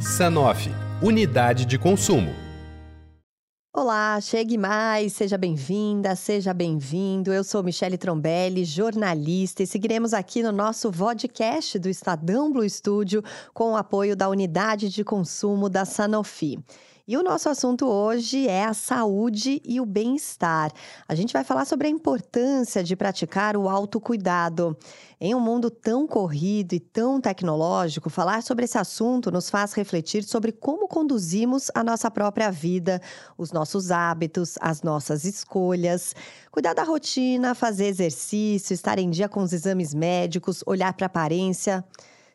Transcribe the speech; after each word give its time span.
Sanofi, 0.00 0.70
unidade 1.02 1.66
de 1.66 1.78
consumo. 1.78 2.32
Olá, 3.76 4.18
chegue 4.22 4.56
mais, 4.56 5.12
seja 5.12 5.36
bem-vinda, 5.36 6.16
seja 6.16 6.54
bem-vindo. 6.54 7.30
Eu 7.34 7.44
sou 7.44 7.62
Michele 7.62 7.98
Trombelli, 7.98 8.64
jornalista, 8.64 9.62
e 9.62 9.66
seguiremos 9.66 10.14
aqui 10.14 10.42
no 10.42 10.52
nosso 10.52 10.90
vodcast 10.90 11.78
do 11.78 11.90
Estadão 11.90 12.50
Blue 12.50 12.68
Studio 12.68 13.22
com 13.52 13.72
o 13.72 13.76
apoio 13.76 14.16
da 14.16 14.26
unidade 14.30 14.88
de 14.88 15.04
consumo 15.04 15.68
da 15.68 15.84
Sanofi. 15.84 16.58
E 17.10 17.16
o 17.16 17.24
nosso 17.24 17.48
assunto 17.48 17.88
hoje 17.88 18.46
é 18.46 18.64
a 18.64 18.72
saúde 18.72 19.60
e 19.64 19.80
o 19.80 19.84
bem-estar. 19.84 20.70
A 21.08 21.14
gente 21.16 21.32
vai 21.32 21.42
falar 21.42 21.64
sobre 21.64 21.88
a 21.88 21.90
importância 21.90 22.84
de 22.84 22.94
praticar 22.94 23.56
o 23.56 23.68
autocuidado. 23.68 24.78
Em 25.20 25.34
um 25.34 25.40
mundo 25.40 25.72
tão 25.72 26.06
corrido 26.06 26.72
e 26.72 26.78
tão 26.78 27.20
tecnológico, 27.20 28.08
falar 28.08 28.44
sobre 28.44 28.64
esse 28.64 28.78
assunto 28.78 29.28
nos 29.28 29.50
faz 29.50 29.72
refletir 29.72 30.22
sobre 30.22 30.52
como 30.52 30.86
conduzimos 30.86 31.68
a 31.74 31.82
nossa 31.82 32.08
própria 32.12 32.48
vida, 32.48 33.02
os 33.36 33.50
nossos 33.50 33.90
hábitos, 33.90 34.54
as 34.60 34.82
nossas 34.82 35.24
escolhas. 35.24 36.14
Cuidar 36.52 36.74
da 36.74 36.84
rotina, 36.84 37.56
fazer 37.56 37.86
exercício, 37.86 38.72
estar 38.72 39.00
em 39.00 39.10
dia 39.10 39.28
com 39.28 39.42
os 39.42 39.52
exames 39.52 39.92
médicos, 39.92 40.62
olhar 40.64 40.92
para 40.92 41.06
a 41.06 41.08
aparência. 41.08 41.84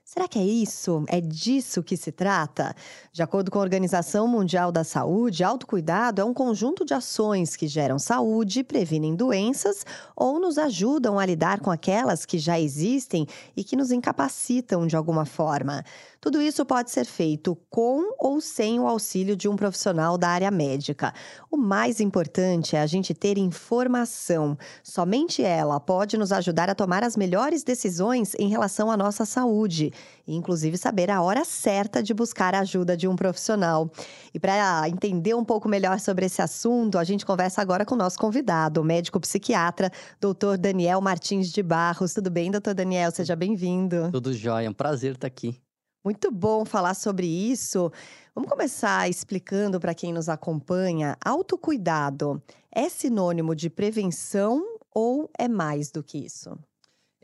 Será 0.08 0.28
que 0.28 0.38
é 0.38 0.44
isso? 0.46 1.04
É 1.08 1.20
disso 1.20 1.82
que 1.82 1.98
se 1.98 2.12
trata? 2.12 2.76
De 3.12 3.24
acordo 3.24 3.50
com 3.50 3.58
a 3.58 3.64
Organização 3.64 4.28
Mundial 4.28 4.72
da 4.72 4.84
Saúde, 4.84 5.44
autocuidado 5.44 6.22
é 6.22 6.24
um 6.24 6.32
conjunto 6.32 6.86
de 6.86 6.94
ações 6.94 7.56
que 7.56 7.68
geram 7.68 7.98
saúde, 7.98 8.64
previnem 8.64 9.16
doenças 9.16 9.84
ou 10.16 10.40
nos 10.40 10.60
ajudam 10.60 11.18
a 11.18 11.26
lidar 11.26 11.60
com 11.60 11.72
aquelas 11.72 12.24
que 12.24 12.38
já 12.38 12.60
existem 12.60 13.26
e 13.58 13.64
que 13.64 13.76
nos 13.76 13.92
incapacitam 13.92 14.86
de 14.86 14.96
alguma 14.96 15.26
forma. 15.26 15.84
Tudo 16.26 16.42
isso 16.42 16.66
pode 16.66 16.90
ser 16.90 17.06
feito 17.06 17.56
com 17.70 18.16
ou 18.18 18.42
sem 18.42 18.80
o 18.80 18.88
auxílio 18.88 19.36
de 19.36 19.48
um 19.48 19.56
profissional 19.56 20.18
da 20.18 20.30
área 20.30 20.50
médica. 20.50 21.14
O 21.52 21.56
mais 21.56 22.00
importante 22.00 22.76
é 22.76 22.82
a 22.82 22.88
gente 22.88 23.14
ter 23.14 23.38
informação. 23.38 24.58
Somente 24.84 25.44
ela 25.44 25.80
pode 25.80 26.18
nos 26.18 26.32
ajudar 26.32 26.68
a 26.68 26.74
tomar 26.74 27.04
as 27.04 27.16
melhores 27.16 27.64
decisões 27.64 28.34
em 28.40 28.50
relação 28.50 28.90
à 28.90 28.98
nossa 28.98 29.24
saúde, 29.24 29.94
e 30.28 30.36
inclusive 30.36 30.78
saber 30.78 31.10
a 31.10 31.22
hora 31.22 31.46
certa 31.46 32.02
de 32.02 32.14
buscar 32.14 32.56
a 32.56 32.60
ajuda 32.60 32.96
de 32.98 33.08
um 33.08 33.16
profissional. 33.16 33.90
E 34.34 34.40
para 34.40 34.88
entender 34.90 35.34
um 35.34 35.44
pouco 35.46 35.70
melhor 35.70 36.00
sobre 36.00 36.26
esse 36.26 36.42
assunto, 36.42 36.98
a 36.98 37.04
gente 37.04 37.26
conversa 37.26 37.62
agora 37.62 37.86
com 37.86 37.96
o 37.96 37.98
nosso 37.98 38.18
convidado, 38.18 38.82
o 38.82 38.84
médico 38.84 39.20
psiquiatra, 39.20 39.92
doutor 40.20 40.58
Daniel 40.58 41.02
Martins 41.02 41.52
de 41.52 41.62
Barros. 41.62 42.14
Tudo 42.14 42.30
bem, 42.30 42.52
doutor 42.52 42.74
Daniel? 42.74 43.12
Seja 43.12 43.36
bem-vindo. 43.36 44.12
Tudo 44.12 44.34
jóia, 44.34 44.68
é 44.68 44.70
um 44.70 44.74
prazer 44.74 45.14
estar 45.14 45.28
aqui. 45.28 45.60
Muito 46.06 46.30
bom 46.30 46.66
falar 46.66 46.94
sobre 46.94 47.26
isso. 47.26 47.92
Vamos 48.36 48.48
começar 48.48 49.10
explicando 49.10 49.80
para 49.80 49.96
quem 49.96 50.14
nos 50.14 50.30
acompanha: 50.30 51.18
autocuidado 51.26 52.40
é 52.72 52.90
sinônimo 52.90 53.56
de 53.56 53.72
prevenção 53.72 54.64
ou 54.94 55.30
é 55.38 55.48
mais 55.48 55.90
do 55.90 56.04
que 56.04 56.20
isso? 56.20 56.56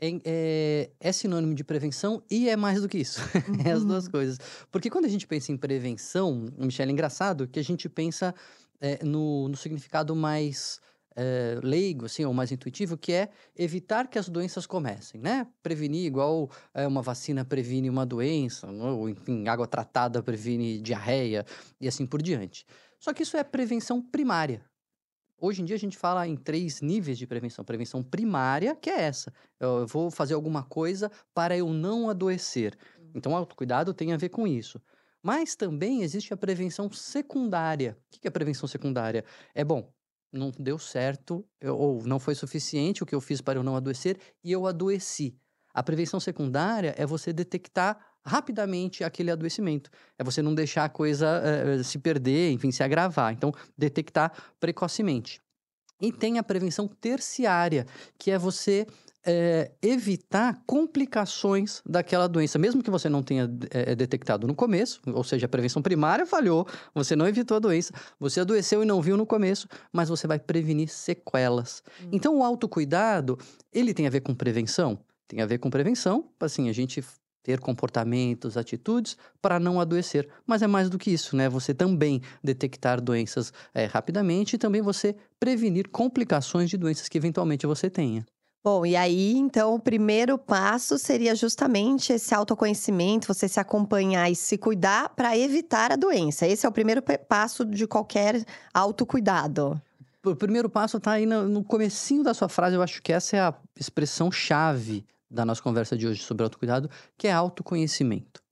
É, 0.04 0.20
é, 0.24 0.90
é, 0.98 1.12
sinônimo 1.12 1.54
de 1.54 1.62
prevenção 1.62 2.24
e 2.28 2.48
é 2.48 2.56
mais 2.56 2.82
do 2.82 2.88
que 2.88 2.98
isso. 2.98 3.20
É 3.64 3.70
as 3.70 3.84
duas 3.84 4.06
uhum. 4.06 4.10
coisas. 4.10 4.38
Porque 4.68 4.90
quando 4.90 5.04
a 5.04 5.08
gente 5.08 5.28
pensa 5.28 5.52
em 5.52 5.56
prevenção, 5.56 6.46
Michelle, 6.58 6.90
é 6.90 6.92
engraçado 6.92 7.46
que 7.46 7.60
a 7.60 7.62
gente 7.62 7.88
pensa 7.88 8.34
é, 8.80 9.04
no, 9.04 9.48
no 9.48 9.56
significado 9.56 10.16
mais 10.16 10.80
é, 11.14 11.60
leigo, 11.62 12.06
assim, 12.06 12.24
ou 12.24 12.34
mais 12.34 12.50
intuitivo, 12.50 12.96
que 12.96 13.12
é 13.12 13.28
evitar 13.56 14.08
que 14.08 14.18
as 14.18 14.28
doenças 14.28 14.66
comecem, 14.66 15.20
né? 15.20 15.46
Prevenir, 15.62 16.04
igual 16.04 16.50
é, 16.74 16.84
uma 16.84 17.00
vacina 17.00 17.44
previne 17.44 17.88
uma 17.88 18.04
doença, 18.04 18.66
ou 18.68 19.08
enfim, 19.08 19.46
água 19.46 19.68
tratada 19.68 20.20
previne 20.20 20.80
diarreia 20.80 21.46
e 21.80 21.86
assim 21.86 22.06
por 22.06 22.20
diante. 22.20 22.66
Só 22.98 23.12
que 23.12 23.22
isso 23.22 23.36
é 23.36 23.44
prevenção 23.44 24.02
primária. 24.02 24.64
Hoje 25.44 25.60
em 25.60 25.64
dia 25.64 25.74
a 25.74 25.78
gente 25.78 25.98
fala 25.98 26.24
em 26.24 26.36
três 26.36 26.80
níveis 26.80 27.18
de 27.18 27.26
prevenção. 27.26 27.64
Prevenção 27.64 28.00
primária, 28.00 28.76
que 28.76 28.88
é 28.88 29.00
essa. 29.00 29.32
Eu 29.58 29.88
vou 29.88 30.08
fazer 30.08 30.34
alguma 30.34 30.62
coisa 30.62 31.10
para 31.34 31.56
eu 31.56 31.68
não 31.70 32.08
adoecer. 32.08 32.78
Uhum. 32.96 33.10
Então, 33.16 33.36
autocuidado 33.36 33.92
tem 33.92 34.12
a 34.12 34.16
ver 34.16 34.28
com 34.28 34.46
isso. 34.46 34.80
Mas 35.20 35.56
também 35.56 36.04
existe 36.04 36.32
a 36.32 36.36
prevenção 36.36 36.88
secundária. 36.92 37.98
O 38.06 38.20
que 38.20 38.24
é 38.24 38.28
a 38.28 38.32
prevenção 38.32 38.68
secundária? 38.68 39.24
É 39.52 39.64
bom, 39.64 39.92
não 40.32 40.52
deu 40.56 40.78
certo, 40.78 41.44
eu, 41.60 41.76
ou 41.76 42.04
não 42.04 42.20
foi 42.20 42.36
suficiente 42.36 43.02
o 43.02 43.06
que 43.06 43.14
eu 43.14 43.20
fiz 43.20 43.40
para 43.40 43.58
eu 43.58 43.64
não 43.64 43.74
adoecer 43.74 44.18
e 44.44 44.52
eu 44.52 44.64
adoeci. 44.64 45.36
A 45.74 45.82
prevenção 45.82 46.20
secundária 46.20 46.94
é 46.96 47.04
você 47.04 47.32
detectar 47.32 48.11
rapidamente 48.24 49.04
aquele 49.04 49.30
adoecimento. 49.30 49.90
É 50.18 50.24
você 50.24 50.42
não 50.42 50.54
deixar 50.54 50.84
a 50.84 50.88
coisa 50.88 51.26
é, 51.44 51.82
se 51.82 51.98
perder, 51.98 52.52
enfim, 52.52 52.70
se 52.70 52.82
agravar. 52.82 53.32
Então, 53.32 53.52
detectar 53.76 54.32
precocemente. 54.60 55.40
E 56.00 56.10
tem 56.10 56.38
a 56.38 56.42
prevenção 56.42 56.88
terciária, 56.88 57.86
que 58.18 58.30
é 58.32 58.36
você 58.36 58.86
é, 59.24 59.70
evitar 59.80 60.60
complicações 60.66 61.80
daquela 61.86 62.26
doença, 62.26 62.58
mesmo 62.58 62.82
que 62.82 62.90
você 62.90 63.08
não 63.08 63.22
tenha 63.22 63.48
é, 63.70 63.94
detectado 63.94 64.46
no 64.46 64.54
começo, 64.54 65.00
ou 65.06 65.22
seja, 65.22 65.46
a 65.46 65.48
prevenção 65.48 65.80
primária 65.80 66.26
falhou, 66.26 66.66
você 66.92 67.14
não 67.14 67.26
evitou 67.28 67.56
a 67.56 67.60
doença, 67.60 67.92
você 68.18 68.40
adoeceu 68.40 68.82
e 68.82 68.86
não 68.86 69.00
viu 69.00 69.16
no 69.16 69.24
começo, 69.24 69.68
mas 69.92 70.08
você 70.08 70.26
vai 70.26 70.40
prevenir 70.40 70.88
sequelas. 70.88 71.82
Hum. 72.02 72.08
Então, 72.12 72.36
o 72.38 72.42
autocuidado, 72.42 73.38
ele 73.72 73.94
tem 73.94 74.06
a 74.06 74.10
ver 74.10 74.20
com 74.22 74.34
prevenção? 74.34 74.98
Tem 75.28 75.40
a 75.40 75.46
ver 75.46 75.58
com 75.58 75.70
prevenção, 75.70 76.28
assim, 76.40 76.68
a 76.68 76.72
gente 76.72 77.02
ter 77.42 77.60
comportamentos, 77.60 78.56
atitudes 78.56 79.16
para 79.40 79.58
não 79.58 79.80
adoecer. 79.80 80.28
Mas 80.46 80.62
é 80.62 80.66
mais 80.66 80.88
do 80.88 80.98
que 80.98 81.10
isso, 81.10 81.36
né? 81.36 81.48
Você 81.48 81.74
também 81.74 82.22
detectar 82.42 83.00
doenças 83.00 83.52
é, 83.74 83.84
rapidamente 83.86 84.54
e 84.54 84.58
também 84.58 84.80
você 84.80 85.16
prevenir 85.40 85.88
complicações 85.88 86.70
de 86.70 86.76
doenças 86.76 87.08
que 87.08 87.18
eventualmente 87.18 87.66
você 87.66 87.90
tenha. 87.90 88.24
Bom, 88.64 88.86
e 88.86 88.94
aí, 88.94 89.36
então, 89.36 89.74
o 89.74 89.80
primeiro 89.80 90.38
passo 90.38 90.96
seria 90.96 91.34
justamente 91.34 92.12
esse 92.12 92.32
autoconhecimento, 92.32 93.26
você 93.26 93.48
se 93.48 93.58
acompanhar 93.58 94.30
e 94.30 94.36
se 94.36 94.56
cuidar 94.56 95.08
para 95.08 95.36
evitar 95.36 95.90
a 95.90 95.96
doença. 95.96 96.46
Esse 96.46 96.64
é 96.64 96.68
o 96.68 96.72
primeiro 96.72 97.02
passo 97.28 97.64
de 97.64 97.88
qualquer 97.88 98.44
autocuidado. 98.72 99.82
O 100.24 100.36
primeiro 100.36 100.70
passo 100.70 100.98
está 100.98 101.12
aí 101.12 101.26
no, 101.26 101.48
no 101.48 101.64
comecinho 101.64 102.22
da 102.22 102.32
sua 102.32 102.48
frase, 102.48 102.76
eu 102.76 102.82
acho 102.82 103.02
que 103.02 103.12
essa 103.12 103.36
é 103.36 103.40
a 103.40 103.52
expressão 103.76 104.30
chave 104.30 105.04
da 105.32 105.44
nossa 105.44 105.62
conversa 105.62 105.96
de 105.96 106.06
hoje 106.06 106.22
sobre 106.22 106.44
autocuidado, 106.44 106.90
que 107.16 107.26
é 107.26 107.32
autoconhecimento. 107.32 108.42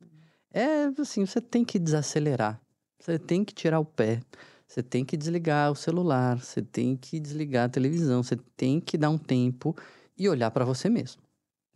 É 0.52 0.84
assim, 0.98 1.24
você 1.24 1.40
tem 1.40 1.64
que 1.64 1.78
desacelerar, 1.78 2.60
você 2.98 3.18
tem 3.18 3.44
que 3.44 3.54
tirar 3.54 3.78
o 3.78 3.84
pé, 3.84 4.20
você 4.66 4.82
tem 4.82 5.04
que 5.04 5.16
desligar 5.16 5.70
o 5.70 5.76
celular, 5.76 6.40
você 6.40 6.62
tem 6.62 6.96
que 6.96 7.20
desligar 7.20 7.66
a 7.66 7.68
televisão, 7.68 8.22
você 8.22 8.36
tem 8.56 8.80
que 8.80 8.96
dar 8.96 9.10
um 9.10 9.18
tempo 9.18 9.76
e 10.16 10.28
olhar 10.28 10.50
para 10.50 10.64
você 10.64 10.88
mesmo. 10.88 11.22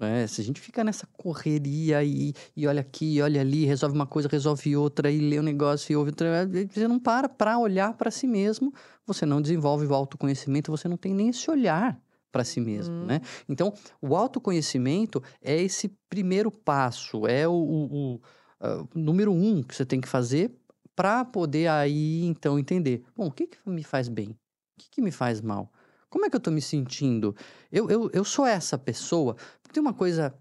É, 0.00 0.26
se 0.26 0.40
a 0.40 0.44
gente 0.44 0.60
fica 0.60 0.82
nessa 0.82 1.06
correria 1.06 2.02
e, 2.02 2.34
e 2.56 2.66
olha 2.66 2.80
aqui, 2.80 3.22
olha 3.22 3.40
ali, 3.40 3.64
resolve 3.64 3.94
uma 3.94 4.06
coisa, 4.06 4.28
resolve 4.28 4.76
outra, 4.76 5.08
e 5.10 5.18
lê 5.20 5.38
um 5.38 5.42
negócio 5.42 5.92
e 5.92 5.96
ouve 5.96 6.10
outra, 6.10 6.48
você 6.68 6.88
não 6.88 6.98
para 6.98 7.28
para 7.28 7.58
olhar 7.58 7.94
para 7.94 8.10
si 8.10 8.26
mesmo, 8.26 8.74
você 9.06 9.24
não 9.24 9.40
desenvolve 9.40 9.86
o 9.86 9.94
autoconhecimento, 9.94 10.72
você 10.72 10.88
não 10.88 10.96
tem 10.96 11.14
nem 11.14 11.28
esse 11.28 11.48
olhar 11.48 12.00
para 12.34 12.42
si 12.42 12.60
mesmo, 12.60 12.92
uhum. 12.92 13.06
né? 13.06 13.20
Então, 13.48 13.72
o 14.02 14.16
autoconhecimento 14.16 15.22
é 15.40 15.56
esse 15.62 15.88
primeiro 16.08 16.50
passo, 16.50 17.28
é 17.28 17.46
o, 17.46 17.52
o, 17.52 17.84
o 17.84 18.14
uh, 18.14 18.88
número 18.92 19.32
um 19.32 19.62
que 19.62 19.72
você 19.72 19.86
tem 19.86 20.00
que 20.00 20.08
fazer 20.08 20.52
para 20.96 21.24
poder 21.24 21.68
aí, 21.68 22.24
então, 22.24 22.58
entender, 22.58 23.04
bom, 23.14 23.28
o 23.28 23.30
que, 23.30 23.46
que 23.46 23.70
me 23.70 23.84
faz 23.84 24.08
bem? 24.08 24.30
O 24.30 24.36
que, 24.78 24.90
que 24.90 25.00
me 25.00 25.12
faz 25.12 25.40
mal? 25.40 25.72
Como 26.10 26.26
é 26.26 26.30
que 26.30 26.34
eu 26.34 26.40
tô 26.40 26.50
me 26.50 26.60
sentindo? 26.60 27.36
Eu, 27.70 27.88
eu, 27.88 28.10
eu 28.12 28.24
sou 28.24 28.44
essa 28.44 28.76
pessoa. 28.76 29.36
Tem 29.72 29.80
uma 29.80 29.94
coisa 29.94 30.34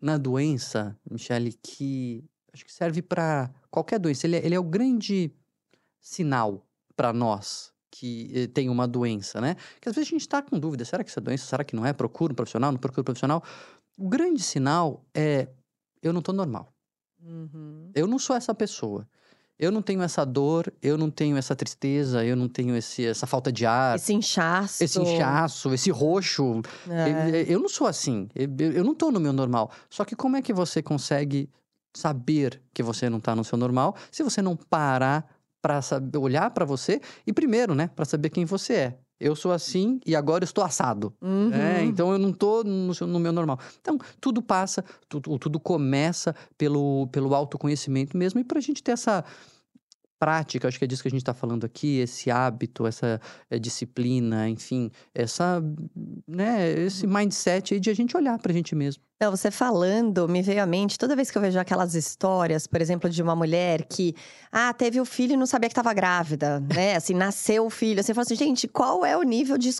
na 0.00 0.16
doença, 0.16 0.96
Michele, 1.10 1.52
que 1.60 2.24
acho 2.52 2.64
que 2.64 2.72
serve 2.72 3.02
para 3.02 3.50
qualquer 3.72 3.98
doença. 3.98 4.24
Ele 4.24 4.36
é, 4.36 4.46
ele 4.46 4.54
é 4.54 4.60
o 4.60 4.64
grande 4.64 5.34
sinal 6.00 6.64
para 6.94 7.12
nós 7.12 7.72
que 7.90 8.30
eh, 8.34 8.46
tem 8.46 8.68
uma 8.68 8.86
doença, 8.86 9.40
né? 9.40 9.56
Que 9.80 9.88
às 9.88 9.94
vezes 9.94 10.08
a 10.08 10.12
gente 10.12 10.22
está 10.22 10.42
com 10.42 10.58
dúvida: 10.58 10.84
será 10.84 11.02
que 11.02 11.10
essa 11.10 11.20
doença, 11.20 11.46
será 11.46 11.64
que 11.64 11.74
não 11.74 11.84
é? 11.84 11.92
Procura 11.92 12.32
um 12.32 12.36
profissional, 12.36 12.70
não 12.72 12.78
procura 12.78 13.02
um 13.02 13.04
profissional. 13.04 13.42
O 13.98 14.08
grande 14.08 14.42
sinal 14.42 15.04
é: 15.14 15.48
eu 16.02 16.12
não 16.12 16.20
estou 16.20 16.34
normal. 16.34 16.72
Uhum. 17.22 17.90
Eu 17.94 18.06
não 18.06 18.18
sou 18.18 18.34
essa 18.34 18.54
pessoa 18.54 19.06
eu 19.60 19.70
não 19.70 19.82
tenho 19.82 20.02
essa 20.02 20.24
dor, 20.24 20.72
eu 20.80 20.96
não 20.96 21.10
tenho 21.10 21.36
essa 21.36 21.54
tristeza, 21.54 22.24
eu 22.24 22.34
não 22.34 22.48
tenho 22.48 22.74
esse, 22.74 23.04
essa 23.04 23.26
falta 23.26 23.52
de 23.52 23.66
ar. 23.66 23.96
Esse 23.96 24.14
inchaço. 24.14 24.82
Esse 24.82 24.98
inchaço, 24.98 25.74
esse 25.74 25.90
roxo. 25.90 26.62
É. 26.88 27.42
Eu, 27.42 27.44
eu, 27.44 27.60
não 27.60 27.68
sou 27.68 27.86
assim. 27.86 28.26
Eu, 28.34 28.48
eu 28.72 28.82
não 28.82 28.94
tô 28.94 29.10
no 29.10 29.20
meu 29.20 29.34
normal. 29.34 29.70
Só 29.90 30.02
que 30.02 30.16
como 30.16 30.38
é 30.38 30.40
que 30.40 30.54
você 30.54 30.82
consegue 30.82 31.50
saber 31.94 32.62
que 32.72 32.82
você 32.82 33.10
não 33.10 33.20
tá 33.20 33.36
no 33.36 33.44
seu 33.44 33.58
normal 33.58 33.94
se 34.10 34.22
você 34.22 34.40
não 34.40 34.56
parar 34.56 35.28
para 35.60 35.80
olhar 36.18 36.50
para 36.50 36.64
você 36.64 37.00
e 37.26 37.32
primeiro, 37.32 37.74
né, 37.74 37.88
para 37.94 38.04
saber 38.04 38.30
quem 38.30 38.44
você 38.44 38.74
é. 38.74 38.98
eu 39.18 39.36
sou 39.36 39.52
assim 39.52 40.00
e 40.06 40.16
agora 40.16 40.44
estou 40.44 40.64
assado. 40.64 41.12
Uhum. 41.20 41.52
É, 41.52 41.82
então 41.84 42.12
eu 42.12 42.18
não 42.18 42.30
estou 42.30 42.64
no, 42.64 42.92
no, 43.06 43.20
meu 43.20 43.32
normal. 43.32 43.58
Então, 43.80 43.98
tudo 44.20 44.40
passa, 44.40 44.84
tudo, 45.08 45.38
tudo 45.38 45.60
começa 45.60 46.34
pelo, 46.56 47.06
pelo 47.08 47.34
autoconhecimento 47.34 48.16
mesmo, 48.16 48.40
e 48.40 48.44
para 48.44 48.58
a 48.58 48.62
gente 48.62 48.82
ter 48.82 48.92
essa 48.92 49.24
prática, 50.20 50.68
acho 50.68 50.78
que 50.78 50.84
é 50.84 50.86
disso 50.86 51.00
que 51.00 51.08
a 51.08 51.10
gente 51.10 51.22
está 51.22 51.32
falando 51.32 51.64
aqui, 51.64 51.98
esse 51.98 52.30
hábito, 52.30 52.86
essa 52.86 53.18
é, 53.50 53.58
disciplina, 53.58 54.50
enfim, 54.50 54.90
essa, 55.14 55.64
né, 56.28 56.70
esse 56.72 57.06
uhum. 57.06 57.14
mindset 57.14 57.72
aí 57.72 57.80
de 57.80 57.88
a 57.88 57.94
gente 57.94 58.14
olhar 58.14 58.38
para 58.38 58.52
a 58.52 58.54
gente 58.54 58.74
mesmo. 58.74 59.02
Não, 59.22 59.30
você 59.30 59.50
falando, 59.50 60.26
me 60.26 60.40
veio 60.40 60.62
à 60.62 60.66
mente, 60.66 60.98
toda 60.98 61.14
vez 61.14 61.30
que 61.30 61.36
eu 61.36 61.42
vejo 61.42 61.58
aquelas 61.58 61.94
histórias, 61.94 62.66
por 62.66 62.80
exemplo, 62.80 63.10
de 63.10 63.22
uma 63.22 63.36
mulher 63.36 63.84
que, 63.84 64.14
ah, 64.50 64.72
teve 64.72 64.98
o 64.98 65.04
filho 65.04 65.34
e 65.34 65.36
não 65.36 65.44
sabia 65.44 65.68
que 65.68 65.74
estava 65.74 65.92
grávida, 65.92 66.58
né? 66.58 66.96
Assim, 66.96 67.12
nasceu 67.12 67.66
o 67.66 67.68
filho. 67.68 68.02
Você 68.02 68.14
fala 68.14 68.22
assim, 68.22 68.34
gente, 68.34 68.66
qual 68.66 69.04
é 69.04 69.14
o 69.18 69.22
nível 69.22 69.58
de 69.58 69.70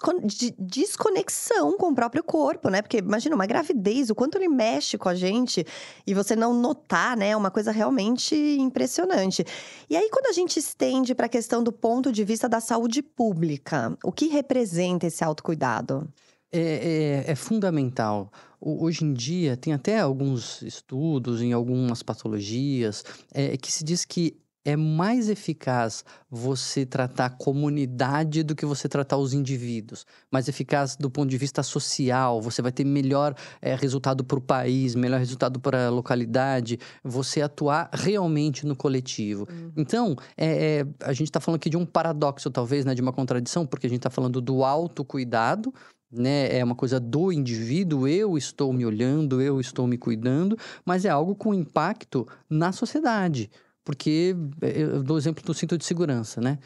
desconexão 0.59 1.75
com 1.79 1.89
o 1.89 1.95
próprio 1.95 2.23
corpo, 2.23 2.69
né? 2.69 2.83
Porque 2.83 2.99
imagina, 2.99 3.35
uma 3.35 3.47
gravidez, 3.47 4.11
o 4.11 4.15
quanto 4.15 4.37
ele 4.37 4.47
mexe 4.47 4.99
com 4.99 5.09
a 5.09 5.15
gente 5.15 5.67
e 6.07 6.13
você 6.13 6.37
não 6.37 6.53
notar, 6.53 7.17
né? 7.17 7.31
É 7.31 7.37
uma 7.37 7.51
coisa 7.51 7.73
realmente 7.73 8.35
impressionante. 8.37 9.43
E 9.89 9.97
aí, 9.97 10.11
quando 10.11 10.27
a 10.31 10.33
gente 10.33 10.59
estende 10.59 11.15
para 11.15 11.27
a 11.27 11.29
questão 11.29 11.63
do 11.63 11.73
ponto 11.73 12.13
de 12.13 12.25
vista 12.25 12.49
da 12.49 12.61
saúde 12.61 13.03
pública, 13.03 13.97
o 14.03 14.13
que 14.13 14.29
representa 14.29 15.07
esse 15.07 15.25
autocuidado? 15.25 16.09
É, 16.53 17.25
é, 17.27 17.33
é 17.33 17.35
fundamental 17.35 18.33
hoje 18.61 19.05
em 19.05 19.13
dia 19.13 19.57
tem 19.57 19.73
até 19.73 20.01
alguns 20.01 20.61
estudos 20.63 21.41
em 21.41 21.53
algumas 21.53 22.03
patologias 22.03 23.05
é, 23.33 23.57
que 23.57 23.73
se 23.73 23.83
diz 23.83 24.05
que 24.05 24.37
é 24.65 24.77
mais 24.77 25.29
eficaz 25.29 26.05
você 26.31 26.85
tratar 26.85 27.27
a 27.27 27.31
comunidade 27.31 28.43
do 28.43 28.55
que 28.55 28.67
você 28.67 28.89
tratar 28.89 29.17
os 29.17 29.33
indivíduos. 29.33 30.07
Mais 30.31 30.49
eficaz 30.49 30.97
do 30.97 31.11
ponto 31.11 31.31
de 31.31 31.39
vista 31.39 31.63
social, 31.63 32.41
você 32.41 32.61
vai 32.61 32.71
ter 32.71 32.85
melhor 32.85 33.35
é, 33.63 33.75
resultado 33.75 34.23
para 34.23 34.39
o 34.39 34.43
país, 34.43 34.95
melhor 34.95 35.19
resultado 35.19 35.59
para 35.59 35.87
a 35.87 35.91
localidade, 35.91 36.79
você 37.03 37.41
atuar 37.41 37.89
realmente 37.93 38.67
no 38.67 38.77
coletivo. 38.77 39.49
Uhum. 39.51 39.73
Então, 39.77 40.17
é, 40.37 40.81
é, 40.81 40.87
a 41.05 41.13
gente 41.13 41.29
está 41.29 41.41
falando 41.41 41.57
aqui 41.57 41.71
de 41.71 41.77
um 41.77 41.87
paradoxo, 41.87 42.51
talvez, 42.51 42.85
né, 42.85 42.95
de 42.95 43.01
uma 43.03 43.13
contradição, 43.13 43.67
porque 43.67 43.87
a 43.87 43.91
gente 43.91 44.01
está 44.01 44.11
falando 44.11 44.41
do 44.41 44.63
autocuidado, 44.65 45.73
né? 46.13 46.59
É 46.59 46.65
uma 46.65 46.75
coisa 46.75 46.99
do 46.99 47.31
indivíduo, 47.31 48.09
eu 48.09 48.37
estou 48.37 48.73
me 48.73 48.85
olhando, 48.85 49.41
eu 49.41 49.61
estou 49.61 49.87
me 49.87 49.97
cuidando, 49.97 50.59
mas 50.85 51.05
é 51.05 51.09
algo 51.09 51.37
com 51.37 51.55
impacto 51.55 52.27
na 52.49 52.73
sociedade. 52.73 53.49
Porque 53.91 54.37
eh, 54.63 54.83
eu 54.83 55.03
dou 55.03 55.17
o 55.17 55.19
exemplo 55.19 55.43
do 55.43 55.53
cinto 55.53 55.77
de 55.77 55.85
segurança, 55.85 56.41
né? 56.41 56.61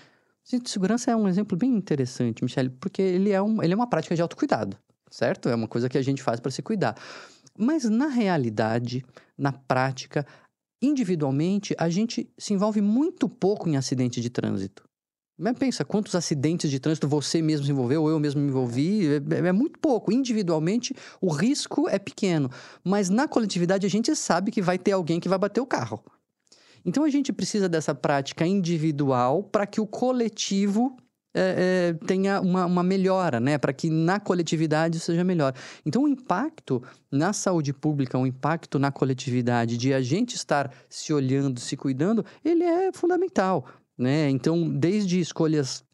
O 0.45 0.47
cinto 0.47 0.65
de 0.65 0.71
segurança 0.71 1.11
é 1.11 1.17
um 1.17 1.27
exemplo 1.27 1.57
bem 1.57 1.75
interessante, 1.75 2.45
Michele, 2.45 2.69
porque 2.69 3.01
ele 3.01 3.31
é, 3.31 3.41
um, 3.41 3.63
ele 3.63 3.73
é 3.73 3.77
uma 3.77 3.87
prática 3.87 4.15
de 4.15 4.21
autocuidado, 4.21 4.77
certo? 5.11 5.49
É 5.49 5.55
uma 5.55 5.67
coisa 5.67 5.89
que 5.89 5.97
a 5.97 6.03
gente 6.03 6.23
faz 6.23 6.39
para 6.39 6.51
se 6.51 6.61
cuidar. 6.61 6.95
Mas 7.59 7.89
na 7.89 8.09
realidade, 8.09 9.03
na 9.39 9.53
prática, 9.53 10.27
individualmente, 10.83 11.75
a 11.79 11.89
gente 11.89 12.31
se 12.37 12.53
envolve 12.53 12.83
muito 12.83 13.27
pouco 13.27 13.71
em 13.71 13.79
acidente 13.79 14.21
de 14.21 14.29
trânsito. 14.29 14.85
Mas 15.39 15.57
pensa, 15.59 15.83
quantos 15.83 16.15
acidentes 16.15 16.71
de 16.71 16.79
trânsito 16.79 17.09
você 17.09 17.41
mesmo 17.41 17.65
se 17.65 17.73
envolveu, 17.73 18.03
ou 18.03 18.11
eu 18.11 18.21
mesmo 18.21 18.43
me 18.43 18.49
envolvi, 18.49 19.07
é, 19.07 19.17
é, 19.17 19.49
é, 19.49 19.53
muito 19.53 19.79
pouco. 19.79 20.13
Individualmente, 20.13 20.95
o 21.23 21.33
risco 21.33 21.89
é 21.89 21.99
pequeno. 21.99 22.51
Mas 22.85 23.09
na 23.09 23.27
coletividade, 23.27 23.87
a 23.87 23.91
gente 23.91 24.15
sabe 24.15 24.51
que 24.51 24.61
vai 24.61 24.79
ter 24.79 24.93
alguém 24.93 25.19
que 25.19 25.29
vai 25.29 25.39
bater 25.39 25.63
o 25.63 25.67
carro. 25.67 26.05
Então, 26.85 27.05
a 27.05 27.11
gente 27.11 27.33
precisa 27.33 27.69
dessa 27.69 27.95
prática 27.95 28.47
individual 28.47 29.43
para 29.43 29.67
que 29.67 29.81
o 29.81 29.87
coletivo 29.87 30.97
é, 31.37 31.95
é, 32.01 32.07
tenha 32.07 32.41
uma, 32.41 32.67
uma 32.67 32.83
melhora, 32.83 33.41
né? 33.41 33.59
Para 33.59 33.73
que 33.73 33.91
na 33.91 34.21
coletividade 34.21 35.01
seja 35.01 35.25
melhor. 35.25 35.55
Então, 35.85 36.05
o 36.05 36.09
impacto 36.09 36.83
na 37.11 37.33
saúde 37.33 37.73
pública, 37.73 38.19
o 38.19 38.27
impacto 38.27 38.79
na 38.79 38.93
coletividade 38.93 39.77
de 39.77 39.93
a 39.93 40.01
gente 40.01 40.37
estar 40.37 40.73
se 40.89 41.13
olhando, 41.13 41.59
se 41.59 41.77
cuidando, 41.77 42.25
ele 42.45 42.63
é 42.63 42.93
fundamental 42.93 43.67
né? 43.97 44.29
Então, 44.29 44.69
desde 44.69 45.21
escolhas 45.21 45.85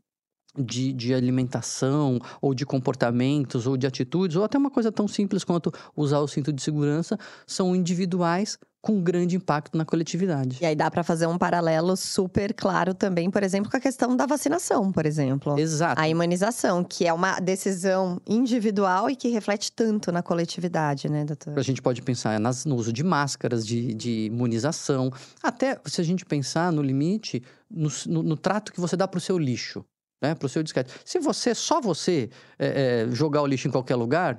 de, 0.59 0.93
de, 0.93 1.15
alimentação, 1.15 2.19
ou 2.41 2.55
de 2.55 2.67
comportamentos, 2.67 3.67
ou 3.67 3.77
de 3.77 3.87
atitudes, 3.87 4.37
ou 4.37 4.45
até 4.45 4.59
uma 4.59 4.71
coisa 4.71 4.91
tão 4.91 5.07
simples 5.07 5.45
quanto 5.45 5.73
usar 5.95 6.19
o 6.19 6.29
cinto 6.29 6.53
de 6.53 6.61
segurança, 6.61 7.19
são 7.47 7.77
individuais 7.77 8.59
com 8.83 9.03
grande 9.03 9.37
impacto 9.37 9.77
na 9.77 9.85
coletividade. 9.85 10.59
E 10.61 10.67
aí 10.67 10.75
dá 10.75 10.91
para 10.91 11.03
fazer 11.03 11.27
um 11.27 11.37
paralelo 11.37 11.97
super 11.97 12.55
claro 12.55 12.95
também, 12.95 13.31
por 13.31 13.43
exemplo, 13.43 13.71
com 13.71 13.77
a 13.77 13.81
questão 13.81 14.17
da 14.17 14.25
vacinação, 14.25 14.91
por 14.91 15.05
exemplo. 15.05 15.59
Exato. 15.59 16.01
A 16.01 16.09
imunização, 16.09 16.83
que 16.83 17.07
é 17.07 17.13
uma 17.13 17.39
decisão 17.41 18.21
individual 18.27 19.11
e 19.11 19.17
que 19.17 19.29
reflete 19.29 19.71
tanto 19.73 20.11
na 20.11 20.23
coletividade, 20.23 21.11
né, 21.11 21.25
doutor? 21.25 21.59
A 21.59 21.63
gente 21.63 21.83
pode 21.83 22.01
pensar 22.01 22.41
nas, 22.41 22.65
no 22.65 22.75
uso 22.75 22.93
de 22.93 23.05
máscaras, 23.05 23.67
de, 23.67 23.93
de 23.93 24.27
imunização, 24.27 25.13
até 25.43 25.79
se 25.85 26.01
a 26.01 26.05
gente 26.05 26.25
pensar 26.25 26.73
no 26.73 26.83
limite, 26.83 27.43
no, 27.71 27.91
no, 28.07 28.23
no 28.23 28.37
trato 28.37 28.73
que 28.73 28.81
você 28.81 28.97
dá 28.97 29.07
para 29.07 29.19
o 29.19 29.21
seu 29.21 29.39
lixo. 29.39 29.85
Né, 30.23 30.35
para 30.35 30.45
o 30.45 30.51
seu 30.51 30.63
disquete. 30.63 30.93
Se 31.03 31.19
você, 31.19 31.55
só 31.55 31.81
você, 31.81 32.29
é, 32.59 33.07
é, 33.09 33.15
jogar 33.15 33.41
o 33.41 33.47
lixo 33.47 33.69
em 33.69 33.71
qualquer 33.71 33.97
lugar, 33.97 34.39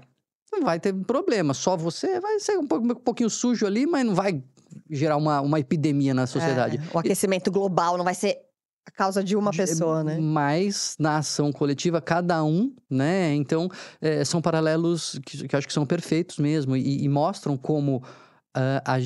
vai 0.60 0.80
ter 0.80 0.94
problema. 0.94 1.54
Só 1.54 1.78
você 1.78 2.20
vai 2.20 2.40
ser 2.40 2.58
um, 2.58 2.68
pouco, 2.68 2.86
um 2.86 2.96
pouquinho 2.96 3.30
sujo 3.30 3.66
ali, 3.66 3.86
mas 3.86 4.06
não 4.06 4.16
vai 4.16 4.44
gerar 4.90 5.18
uma, 5.18 5.42
uma 5.42 5.60
epidemia 5.60 6.14
na 6.14 6.28
sociedade. 6.28 6.78
É, 6.78 6.96
o 6.96 7.00
aquecimento 7.00 7.50
e... 7.50 7.52
global 7.52 7.98
não 7.98 8.04
vai 8.04 8.14
ser 8.14 8.38
a 8.86 8.92
causa 8.92 9.24
de 9.24 9.36
uma 9.36 9.52
pessoa, 9.52 10.04
né? 10.04 10.18
Mas 10.20 10.96
na 11.00 11.18
ação 11.18 11.52
coletiva, 11.52 12.02
cada 12.02 12.44
um, 12.44 12.74
né? 12.90 13.34
Então, 13.36 13.70
é, 14.02 14.26
são 14.26 14.42
paralelos 14.42 15.20
que, 15.26 15.48
que 15.48 15.56
acho 15.56 15.68
que 15.68 15.74
são 15.74 15.86
perfeitos 15.86 16.38
mesmo 16.38 16.76
e, 16.76 17.04
e 17.04 17.08
mostram 17.08 17.56
como 17.56 17.98
uh, 17.98 18.82
a, 18.84 18.98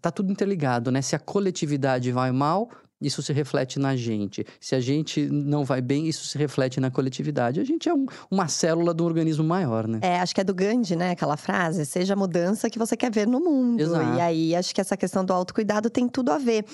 tá 0.00 0.10
tudo 0.10 0.32
interligado, 0.32 0.90
né? 0.90 1.00
Se 1.02 1.14
a 1.14 1.18
coletividade 1.18 2.10
vai 2.10 2.32
mal, 2.32 2.68
isso 3.00 3.22
se 3.22 3.32
reflete 3.32 3.78
na 3.78 3.94
gente. 3.94 4.46
Se 4.58 4.74
a 4.74 4.80
gente 4.80 5.26
não 5.26 5.64
vai 5.64 5.82
bem, 5.82 6.08
isso 6.08 6.26
se 6.26 6.38
reflete 6.38 6.80
na 6.80 6.90
coletividade. 6.90 7.60
A 7.60 7.64
gente 7.64 7.88
é 7.88 7.94
um, 7.94 8.06
uma 8.30 8.48
célula 8.48 8.94
do 8.94 9.04
organismo 9.04 9.44
maior, 9.44 9.86
né? 9.86 9.98
É, 10.02 10.18
acho 10.18 10.34
que 10.34 10.40
é 10.40 10.44
do 10.44 10.54
Gandhi, 10.54 10.96
né? 10.96 11.10
Aquela 11.10 11.36
frase: 11.36 11.84
seja 11.84 12.14
a 12.14 12.16
mudança 12.16 12.70
que 12.70 12.78
você 12.78 12.96
quer 12.96 13.10
ver 13.10 13.26
no 13.26 13.40
mundo. 13.40 13.80
Exato. 13.80 14.16
E 14.16 14.20
aí, 14.20 14.54
acho 14.56 14.74
que 14.74 14.80
essa 14.80 14.96
questão 14.96 15.24
do 15.24 15.32
autocuidado 15.32 15.90
tem 15.90 16.08
tudo 16.08 16.32
a 16.32 16.38
ver. 16.38 16.64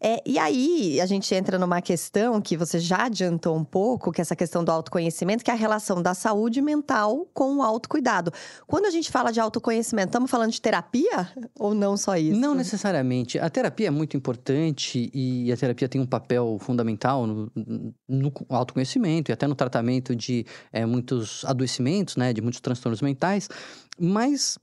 É, 0.00 0.22
e 0.24 0.38
aí, 0.38 1.00
a 1.00 1.06
gente 1.06 1.34
entra 1.34 1.58
numa 1.58 1.82
questão 1.82 2.40
que 2.40 2.56
você 2.56 2.78
já 2.78 3.06
adiantou 3.06 3.56
um 3.56 3.64
pouco, 3.64 4.12
que 4.12 4.20
é 4.20 4.22
essa 4.22 4.36
questão 4.36 4.62
do 4.62 4.70
autoconhecimento, 4.70 5.44
que 5.44 5.50
é 5.50 5.54
a 5.54 5.56
relação 5.56 6.00
da 6.00 6.14
saúde 6.14 6.62
mental 6.62 7.28
com 7.34 7.56
o 7.56 7.62
autocuidado. 7.62 8.32
Quando 8.66 8.86
a 8.86 8.90
gente 8.90 9.10
fala 9.10 9.32
de 9.32 9.40
autoconhecimento, 9.40 10.08
estamos 10.08 10.30
falando 10.30 10.52
de 10.52 10.60
terapia 10.60 11.28
ou 11.58 11.74
não 11.74 11.96
só 11.96 12.16
isso? 12.16 12.38
Não 12.38 12.54
necessariamente. 12.54 13.38
A 13.38 13.50
terapia 13.50 13.88
é 13.88 13.90
muito 13.90 14.16
importante 14.16 15.10
e 15.12 15.52
a 15.52 15.56
terapia 15.56 15.88
tem 15.88 16.00
um 16.00 16.06
papel 16.06 16.58
fundamental 16.60 17.26
no, 17.26 17.50
no 18.08 18.32
autoconhecimento 18.48 19.30
e 19.30 19.32
até 19.32 19.46
no 19.46 19.54
tratamento 19.54 20.14
de 20.14 20.46
é, 20.72 20.86
muitos 20.86 21.44
adoecimentos, 21.44 22.16
né, 22.16 22.32
de 22.32 22.40
muitos 22.40 22.60
transtornos 22.60 23.02
mentais. 23.02 23.48
Mas 23.98 24.58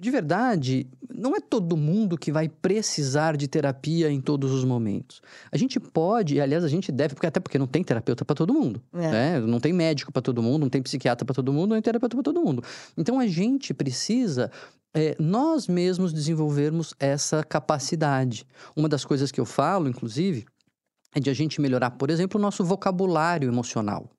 de 0.00 0.10
verdade, 0.10 0.86
não 1.14 1.36
é 1.36 1.40
todo 1.40 1.76
mundo 1.76 2.16
que 2.16 2.32
vai 2.32 2.48
precisar 2.48 3.36
de 3.36 3.46
terapia 3.46 4.10
em 4.10 4.20
todos 4.20 4.52
os 4.52 4.64
momentos. 4.64 5.20
A 5.52 5.58
gente 5.58 5.78
pode, 5.78 6.36
e 6.36 6.40
aliás, 6.40 6.64
a 6.64 6.68
gente 6.68 6.90
deve, 6.90 7.14
porque 7.14 7.26
até 7.26 7.38
porque 7.38 7.58
não 7.58 7.66
tem 7.66 7.84
terapeuta 7.84 8.24
para 8.24 8.34
todo 8.34 8.54
mundo. 8.54 8.80
É. 8.94 9.10
Né? 9.10 9.40
Não 9.40 9.60
tem 9.60 9.72
médico 9.72 10.10
para 10.10 10.22
todo 10.22 10.42
mundo, 10.42 10.62
não 10.62 10.70
tem 10.70 10.82
psiquiatra 10.82 11.24
para 11.24 11.34
todo 11.34 11.52
mundo, 11.52 11.70
não 11.70 11.76
tem 11.76 11.82
terapeuta 11.82 12.16
para 12.16 12.24
todo 12.24 12.40
mundo. 12.40 12.62
Então 12.96 13.18
a 13.20 13.26
gente 13.26 13.74
precisa 13.74 14.50
é, 14.94 15.14
nós 15.18 15.68
mesmos 15.68 16.12
desenvolvermos 16.12 16.94
essa 16.98 17.44
capacidade. 17.44 18.46
Uma 18.74 18.88
das 18.88 19.04
coisas 19.04 19.30
que 19.30 19.40
eu 19.40 19.44
falo, 19.44 19.88
inclusive, 19.88 20.46
é 21.14 21.20
de 21.20 21.28
a 21.28 21.34
gente 21.34 21.60
melhorar, 21.60 21.90
por 21.90 22.08
exemplo, 22.10 22.38
o 22.38 22.42
nosso 22.42 22.64
vocabulário 22.64 23.48
emocional 23.48 24.10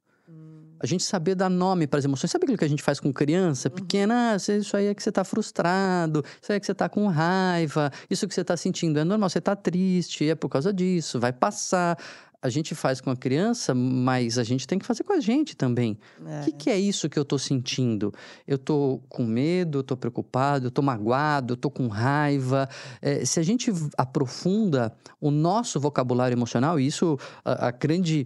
a 0.82 0.88
gente 0.88 1.04
saber 1.04 1.36
dar 1.36 1.50
nome 1.50 1.86
para 1.86 2.00
as 2.00 2.06
emoções. 2.06 2.32
Sabe 2.32 2.46
aquilo 2.46 2.58
que 2.58 2.66
a 2.66 2.70
gente 2.70 2.82
faz 2.82 3.00
com 3.00 3.14
criança 3.14 3.70
uhum. 3.70 3.76
pequena? 3.76 4.34
Ah, 4.34 4.36
isso 4.36 4.76
aí 4.76 4.88
é 4.88 4.96
que 4.96 5.04
você 5.04 5.10
está 5.10 5.24
frustrado, 5.24 6.24
isso 6.42 6.52
aí 6.52 6.58
é 6.58 6.60
que 6.60 6.66
você 6.66 6.72
está 6.72 6.90
com 6.90 7.08
raiva, 7.08 7.92
isso 8.10 8.28
que 8.28 8.34
você 8.34 8.42
está 8.42 8.58
sentindo 8.58 9.00
é 9.00 9.04
normal, 9.04 9.30
você 9.30 9.38
está 9.38 9.56
triste, 9.56 10.28
é 10.28 10.36
por 10.36 10.50
causa 10.50 10.74
disso, 10.74 11.20
vai 11.20 11.32
passar. 11.32 11.98
A 12.44 12.50
gente 12.50 12.74
faz 12.74 13.00
com 13.00 13.12
a 13.12 13.16
criança, 13.16 13.76
mas 13.76 14.40
a 14.40 14.44
gente 14.44 14.66
tem 14.66 14.80
que 14.80 14.86
fazer 14.86 15.04
com 15.04 15.14
a 15.14 15.20
gente 15.20 15.56
também. 15.56 16.00
O 16.20 16.28
é. 16.28 16.42
que, 16.46 16.52
que, 16.52 16.70
é 16.72 16.80
isso 16.80 17.08
que 17.08 17.20
eu 17.20 17.22
estou 17.22 17.38
sentindo? 17.38 18.12
Eu 18.48 18.56
estou 18.56 18.98
com 19.08 19.24
medo, 19.24 19.82
estou 19.82 19.96
preocupado, 19.96 20.70
estou 20.70 20.84
magoado, 20.84 21.54
estou 21.54 21.70
com 21.70 21.88
raiva. 21.88 22.68
É, 23.00 23.24
se 23.24 23.40
a 23.40 23.44
gente 23.44 23.72
aprofunda 23.96 24.92
o 25.20 25.30
nosso 25.30 25.80
vocabulário 25.80 26.34
emocional, 26.34 26.80
e 26.80 26.88
isso 26.88 27.16
a, 27.46 27.68
a 27.68 27.72
grande 27.72 28.26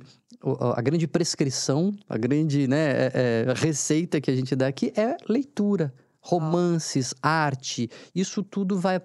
a 0.75 0.81
grande 0.81 1.07
prescrição, 1.07 1.93
a 2.07 2.17
grande 2.17 2.67
né, 2.67 2.91
é, 2.91 3.11
é, 3.47 3.53
receita 3.55 4.21
que 4.21 4.29
a 4.29 4.35
gente 4.35 4.55
dá 4.55 4.67
aqui 4.67 4.93
é 4.95 5.17
leitura, 5.27 5.93
romances, 6.21 7.13
arte. 7.21 7.89
Isso 8.13 8.43
tudo 8.43 8.79
vai 8.79 9.01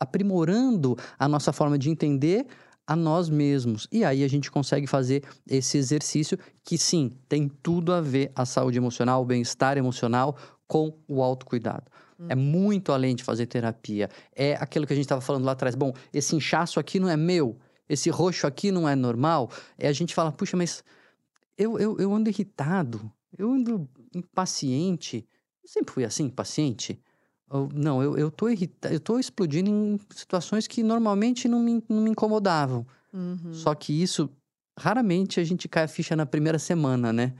aprimorando 0.00 0.96
a 1.18 1.28
nossa 1.28 1.52
forma 1.52 1.78
de 1.78 1.90
entender 1.90 2.46
a 2.86 2.96
nós 2.96 3.28
mesmos. 3.28 3.86
E 3.92 4.04
aí 4.04 4.24
a 4.24 4.28
gente 4.28 4.50
consegue 4.50 4.86
fazer 4.86 5.22
esse 5.48 5.78
exercício 5.78 6.38
que 6.64 6.76
sim, 6.76 7.12
tem 7.28 7.48
tudo 7.48 7.92
a 7.92 8.00
ver 8.00 8.32
a 8.34 8.44
saúde 8.44 8.78
emocional, 8.78 9.22
o 9.22 9.24
bem-estar 9.24 9.78
emocional 9.78 10.36
com 10.66 10.98
o 11.06 11.22
autocuidado. 11.22 11.84
É 12.28 12.34
muito 12.34 12.92
além 12.92 13.14
de 13.14 13.24
fazer 13.24 13.46
terapia. 13.46 14.10
É 14.34 14.54
aquilo 14.60 14.86
que 14.86 14.92
a 14.92 14.96
gente 14.96 15.06
estava 15.06 15.22
falando 15.22 15.44
lá 15.44 15.52
atrás. 15.52 15.74
Bom, 15.74 15.92
esse 16.12 16.36
inchaço 16.36 16.78
aqui 16.78 17.00
não 17.00 17.08
é 17.08 17.16
meu, 17.16 17.56
esse 17.90 18.08
roxo 18.08 18.46
aqui 18.46 18.70
não 18.70 18.88
é 18.88 18.94
normal. 18.94 19.50
É 19.76 19.88
a 19.88 19.92
gente 19.92 20.14
fala, 20.14 20.30
puxa, 20.30 20.56
mas 20.56 20.84
eu, 21.58 21.78
eu, 21.78 21.98
eu 21.98 22.14
ando 22.14 22.30
irritado, 22.30 23.10
eu 23.36 23.50
ando 23.50 23.88
impaciente. 24.14 25.26
Eu 25.62 25.68
sempre 25.68 25.92
fui 25.92 26.04
assim, 26.04 26.24
impaciente. 26.24 27.02
Ou, 27.50 27.68
não, 27.74 28.00
eu, 28.00 28.16
eu 28.16 28.30
tô 28.30 28.48
irritado, 28.48 28.94
eu 28.94 29.00
tô 29.00 29.18
explodindo 29.18 29.68
em 29.68 29.98
situações 30.10 30.68
que 30.68 30.84
normalmente 30.84 31.48
não 31.48 31.60
me, 31.60 31.82
não 31.88 32.02
me 32.02 32.10
incomodavam. 32.10 32.86
Uhum. 33.12 33.52
Só 33.52 33.74
que 33.74 33.92
isso, 33.92 34.30
raramente 34.78 35.40
a 35.40 35.44
gente 35.44 35.68
cai 35.68 35.82
a 35.82 35.88
ficha 35.88 36.14
na 36.14 36.24
primeira 36.24 36.60
semana, 36.60 37.12
né? 37.12 37.34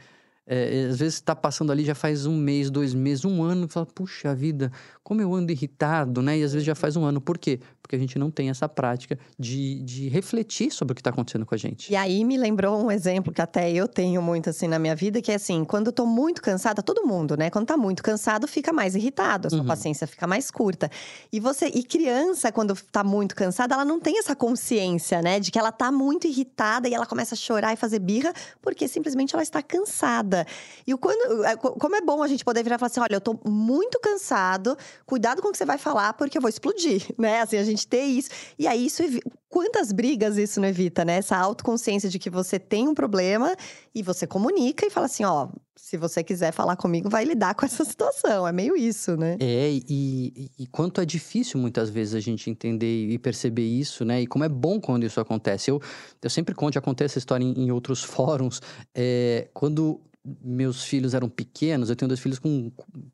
É, 0.53 0.89
às 0.91 0.99
vezes 0.99 1.15
está 1.15 1.37
passando 1.37 1.71
ali 1.71 1.85
já 1.85 1.95
faz 1.95 2.27
um 2.27 2.37
mês, 2.37 2.71
dois 2.71 2.93
meses, 2.93 3.25
um 3.25 3.41
ano, 3.41 3.67
e 3.67 3.69
fala, 3.73 3.87
puxa 3.87 4.35
vida, 4.35 4.73
como 5.05 5.23
eu 5.23 5.33
ando 5.33 5.53
irritado, 5.53 6.21
né? 6.21 6.39
E 6.39 6.43
às 6.43 6.53
vezes 6.53 6.67
já 6.67 6.75
faz 6.75 6.97
um 6.97 7.05
ano. 7.05 7.21
Por 7.21 7.39
quê? 7.39 7.61
Porque 7.81 7.95
a 7.95 7.99
gente 7.99 8.19
não 8.19 8.31
tem 8.33 8.51
essa 8.51 8.69
prática 8.69 9.17
de, 9.39 9.81
de 9.83 10.09
refletir 10.09 10.73
sobre 10.73 10.91
o 10.93 10.95
que 10.97 11.01
está 11.01 11.11
acontecendo 11.11 11.47
com 11.47 11.55
a 11.55 11.59
gente. 11.59 11.93
E 11.93 11.95
aí 11.95 12.25
me 12.25 12.37
lembrou 12.37 12.85
um 12.85 12.91
exemplo 12.91 13.33
que 13.33 13.41
até 13.41 13.71
eu 13.73 13.87
tenho 13.87 14.21
muito 14.21 14.51
assim 14.51 14.67
na 14.67 14.79
minha 14.79 14.97
vida, 14.97 15.23
que 15.23 15.31
é 15.31 15.37
assim, 15.37 15.65
quando 15.65 15.87
eu 15.87 15.93
tô 15.93 16.05
muito 16.05 16.43
cansada, 16.43 16.83
todo 16.83 17.07
mundo, 17.07 17.37
né? 17.37 17.49
Quando 17.49 17.67
tá 17.67 17.77
muito 17.77 18.03
cansado, 18.03 18.49
fica 18.49 18.73
mais 18.73 18.97
irritado, 18.97 19.47
a 19.47 19.51
sua 19.51 19.61
Uhum. 19.61 19.67
paciência 19.67 20.07
fica 20.07 20.27
mais 20.27 20.51
curta. 20.51 20.91
E 21.33 21.39
você, 21.39 21.67
e 21.67 21.85
criança, 21.85 22.51
quando 22.51 22.75
tá 22.91 23.05
muito 23.05 23.37
cansada, 23.37 23.75
ela 23.75 23.85
não 23.85 24.01
tem 24.01 24.19
essa 24.19 24.35
consciência, 24.35 25.23
né? 25.23 25.39
De 25.39 25.51
que 25.53 25.59
ela 25.59 25.71
tá 25.71 25.93
muito 25.93 26.27
irritada 26.27 26.89
e 26.89 26.95
ela 26.95 27.07
começa 27.07 27.35
a 27.35 27.39
chorar 27.39 27.73
e 27.73 27.77
fazer 27.77 28.01
birra, 28.01 28.33
porque 28.61 28.89
simplesmente 28.89 29.35
ela 29.35 29.43
está 29.43 29.63
cansada. 29.63 30.40
E 30.87 30.95
quando, 30.97 31.45
é, 31.45 31.57
co- 31.57 31.73
como 31.73 31.97
é 31.97 32.01
bom 32.01 32.23
a 32.23 32.29
gente 32.29 32.45
poder 32.45 32.63
virar 32.63 32.77
e 32.77 32.79
falar 32.79 32.89
assim: 32.91 33.01
olha, 33.01 33.15
eu 33.15 33.21
tô 33.21 33.39
muito 33.47 33.99
cansado, 34.01 34.77
cuidado 35.07 35.43
com 35.43 35.49
o 35.49 35.53
que 35.53 35.59
você 35.59 35.65
vai 35.65 35.79
falar, 35.79 36.15
porque 36.15 36.37
eu 36.39 36.43
vou 36.43 36.49
explodir, 36.49 37.03
né? 37.19 37.41
Assim, 37.41 37.57
a 37.57 37.65
gente 37.65 37.87
ter 37.87 38.03
isso. 38.03 38.31
E 38.59 38.67
aí, 38.67 38.87
isso 38.87 39.03
quantas 39.49 39.93
brigas 39.93 40.37
isso 40.39 40.61
não 40.61 40.69
evita, 40.69 41.05
né? 41.05 41.17
Essa 41.17 41.37
autoconsciência 41.37 42.09
de 42.09 42.19
que 42.19 42.31
você 42.31 42.59
tem 42.59 42.89
um 42.89 42.95
problema 42.95 43.55
e 43.95 44.03
você 44.03 44.27
comunica 44.27 44.87
e 44.87 44.91
fala 44.91 45.07
assim: 45.07 45.25
ó, 45.25 45.49
se 45.83 45.97
você 45.97 46.23
quiser 46.23 46.53
falar 46.53 46.77
comigo, 46.77 47.09
vai 47.09 47.25
lidar 47.25 47.55
com 47.55 47.65
essa 47.65 47.85
situação. 47.87 48.47
É 48.47 48.53
meio 48.53 48.77
isso, 48.77 49.17
né? 49.17 49.37
É, 49.41 49.71
e, 49.73 50.51
e- 50.59 50.67
quanto 50.67 51.01
é 51.01 51.05
difícil 51.05 51.59
muitas 51.59 51.91
vezes 51.91 52.15
a 52.15 52.21
gente 52.21 52.49
entender 52.51 53.09
e 53.09 53.19
perceber 53.19 53.67
isso, 53.67 54.05
né? 54.05 54.23
E 54.23 54.27
como 54.27 54.45
é 54.45 54.49
bom 54.49 54.81
quando 54.81 55.05
isso 55.05 55.19
acontece. 55.21 55.71
Eu, 55.71 55.81
eu 56.23 56.31
sempre 56.31 56.55
conto, 56.55 56.75
já 56.75 56.81
contei 56.81 57.07
essa 57.07 57.19
história 57.19 57.45
em, 57.45 57.53
em 57.65 57.71
outros 57.73 58.03
fóruns. 58.05 58.61
é, 58.95 59.49
quando 59.55 60.01
meus 60.43 60.85
filhos 60.85 61.15
eram 61.15 61.31
pequenos, 61.31 61.89
eu 61.89 61.97
tenho 61.97 62.09
dois 62.09 62.21
filhos 62.21 62.39
com 62.39 62.71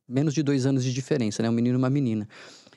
menos 0.08 0.34
de 0.34 0.42
dois 0.42 0.66
anos 0.66 0.82
de 0.82 0.92
diferença, 0.92 1.40
né? 1.42 1.48
Um 1.48 1.52
menino 1.52 1.76
e 1.76 1.78
uma 1.78 1.88
menina. 1.88 2.28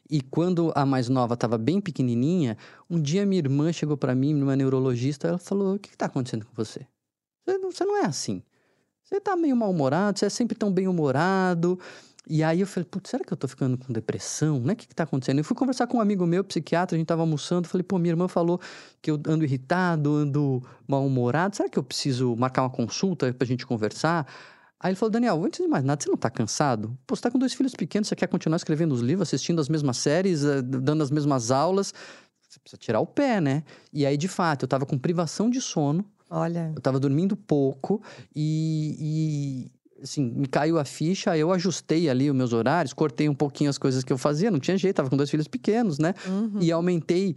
E 0.10 0.22
quando 0.22 0.72
a 0.76 0.86
mais 0.86 1.10
nova 1.10 1.34
estava 1.34 1.58
bem 1.58 1.82
pequenininha, 1.82 2.56
um 2.90 3.02
dia 3.02 3.26
minha 3.26 3.40
irmã 3.40 3.74
chegou 3.74 3.98
para 3.98 4.14
mim, 4.14 4.40
uma 4.40 4.56
neurologista, 4.56 5.28
ela 5.28 5.40
falou: 5.40 5.76
O 5.76 5.80
que 5.80 5.90
está 5.90 6.06
acontecendo 6.06 6.46
com 6.46 6.54
você? 6.56 6.86
Você 7.64 7.84
não 7.84 7.98
é 7.98 8.06
assim. 8.06 8.44
Você 9.10 9.20
tá 9.20 9.36
meio 9.36 9.56
mal-humorado, 9.56 10.20
você 10.20 10.28
é 10.28 10.30
sempre 10.30 10.56
tão 10.56 10.72
bem-humorado. 10.72 11.80
E 12.28 12.44
aí 12.44 12.60
eu 12.60 12.68
falei, 12.68 12.88
putz, 12.88 13.10
será 13.10 13.24
que 13.24 13.34
eu 13.34 13.38
tô 13.38 13.48
ficando 13.48 13.76
com 13.76 13.92
depressão? 13.92 14.60
Né? 14.60 14.74
O 14.74 14.76
que 14.76 14.88
que 14.88 14.94
tá 14.94 15.02
acontecendo? 15.02 15.40
Eu 15.40 15.44
fui 15.44 15.56
conversar 15.58 15.88
com 15.88 15.98
um 15.98 16.02
amigo 16.02 16.28
meu, 16.28 16.44
psiquiatra, 16.44 16.96
a 16.96 17.00
gente 17.00 17.08
tava 17.08 17.24
almoçando, 17.24 17.68
falei, 17.68 17.84
pô, 17.84 17.98
minha 17.98 18.12
irmã 18.12 18.28
falou 18.28 18.62
que 19.02 19.10
eu 19.10 19.20
ando 19.28 19.44
irritado, 19.44 20.14
ando 20.14 20.62
mal-humorado, 20.88 21.56
será 21.56 21.68
que 21.68 21.80
eu 21.80 21.84
preciso 21.84 22.36
marcar 22.36 22.62
uma 22.62 22.70
consulta 22.70 23.34
pra 23.34 23.48
gente 23.48 23.66
conversar? 23.66 24.28
Aí 24.80 24.92
ele 24.92 24.96
falou, 24.96 25.10
Daniel, 25.10 25.44
antes 25.44 25.60
de 25.60 25.68
mais 25.68 25.84
nada, 25.84 26.04
você 26.04 26.08
não 26.08 26.16
tá 26.18 26.30
cansado? 26.30 26.96
Pô, 27.08 27.16
você 27.16 27.24
tá 27.24 27.32
com 27.32 27.40
dois 27.40 27.56
filhos 27.56 27.74
pequenos, 27.74 28.08
você 28.08 28.16
quer 28.16 28.28
continuar 28.28 28.58
escrevendo 28.58 28.92
os 28.92 29.02
livros, 29.02 29.28
assistindo 29.28 29.60
as 29.60 29.70
mesmas 29.70 29.98
séries, 29.98 30.46
eh, 30.46 30.62
dando 30.62 31.02
as 31.02 31.10
mesmas 31.10 31.50
aulas? 31.50 31.96
Você 32.48 32.60
precisa 32.60 32.78
tirar 32.78 33.00
o 33.00 33.08
pé, 33.08 33.42
né? 33.42 33.64
E 33.92 34.06
aí, 34.06 34.16
de 34.16 34.28
fato, 34.28 34.66
eu 34.66 34.68
tava 34.68 34.86
com 34.86 35.00
privação 35.00 35.50
de 35.50 35.60
sono, 35.60 36.06
Olha. 36.30 36.72
eu 36.76 36.82
tava 36.82 37.00
dormindo 37.00 37.36
pouco 37.36 38.02
e, 38.36 38.96
e, 39.00 40.02
assim, 40.04 40.24
me 40.24 40.48
caiu 40.48 40.78
a 40.78 40.86
ficha, 40.86 41.36
eu 41.38 41.52
ajustei 41.52 42.10
ali 42.10 42.30
os 42.30 42.36
meus 42.36 42.54
horários, 42.54 42.94
cortei 42.94 43.28
um 43.28 43.36
pouquinho 43.36 43.70
as 43.70 43.78
coisas 43.78 44.04
que 44.04 44.14
eu 44.14 44.18
fazia, 44.18 44.52
não 44.52 44.60
tinha 44.60 44.78
jeito, 44.78 44.96
tava 44.96 45.10
com 45.10 45.18
dois 45.18 45.30
filhos 45.30 45.48
pequenos, 45.48 45.98
né? 46.00 46.14
Uhum. 46.28 46.60
E 46.62 46.72
aumentei 46.72 47.36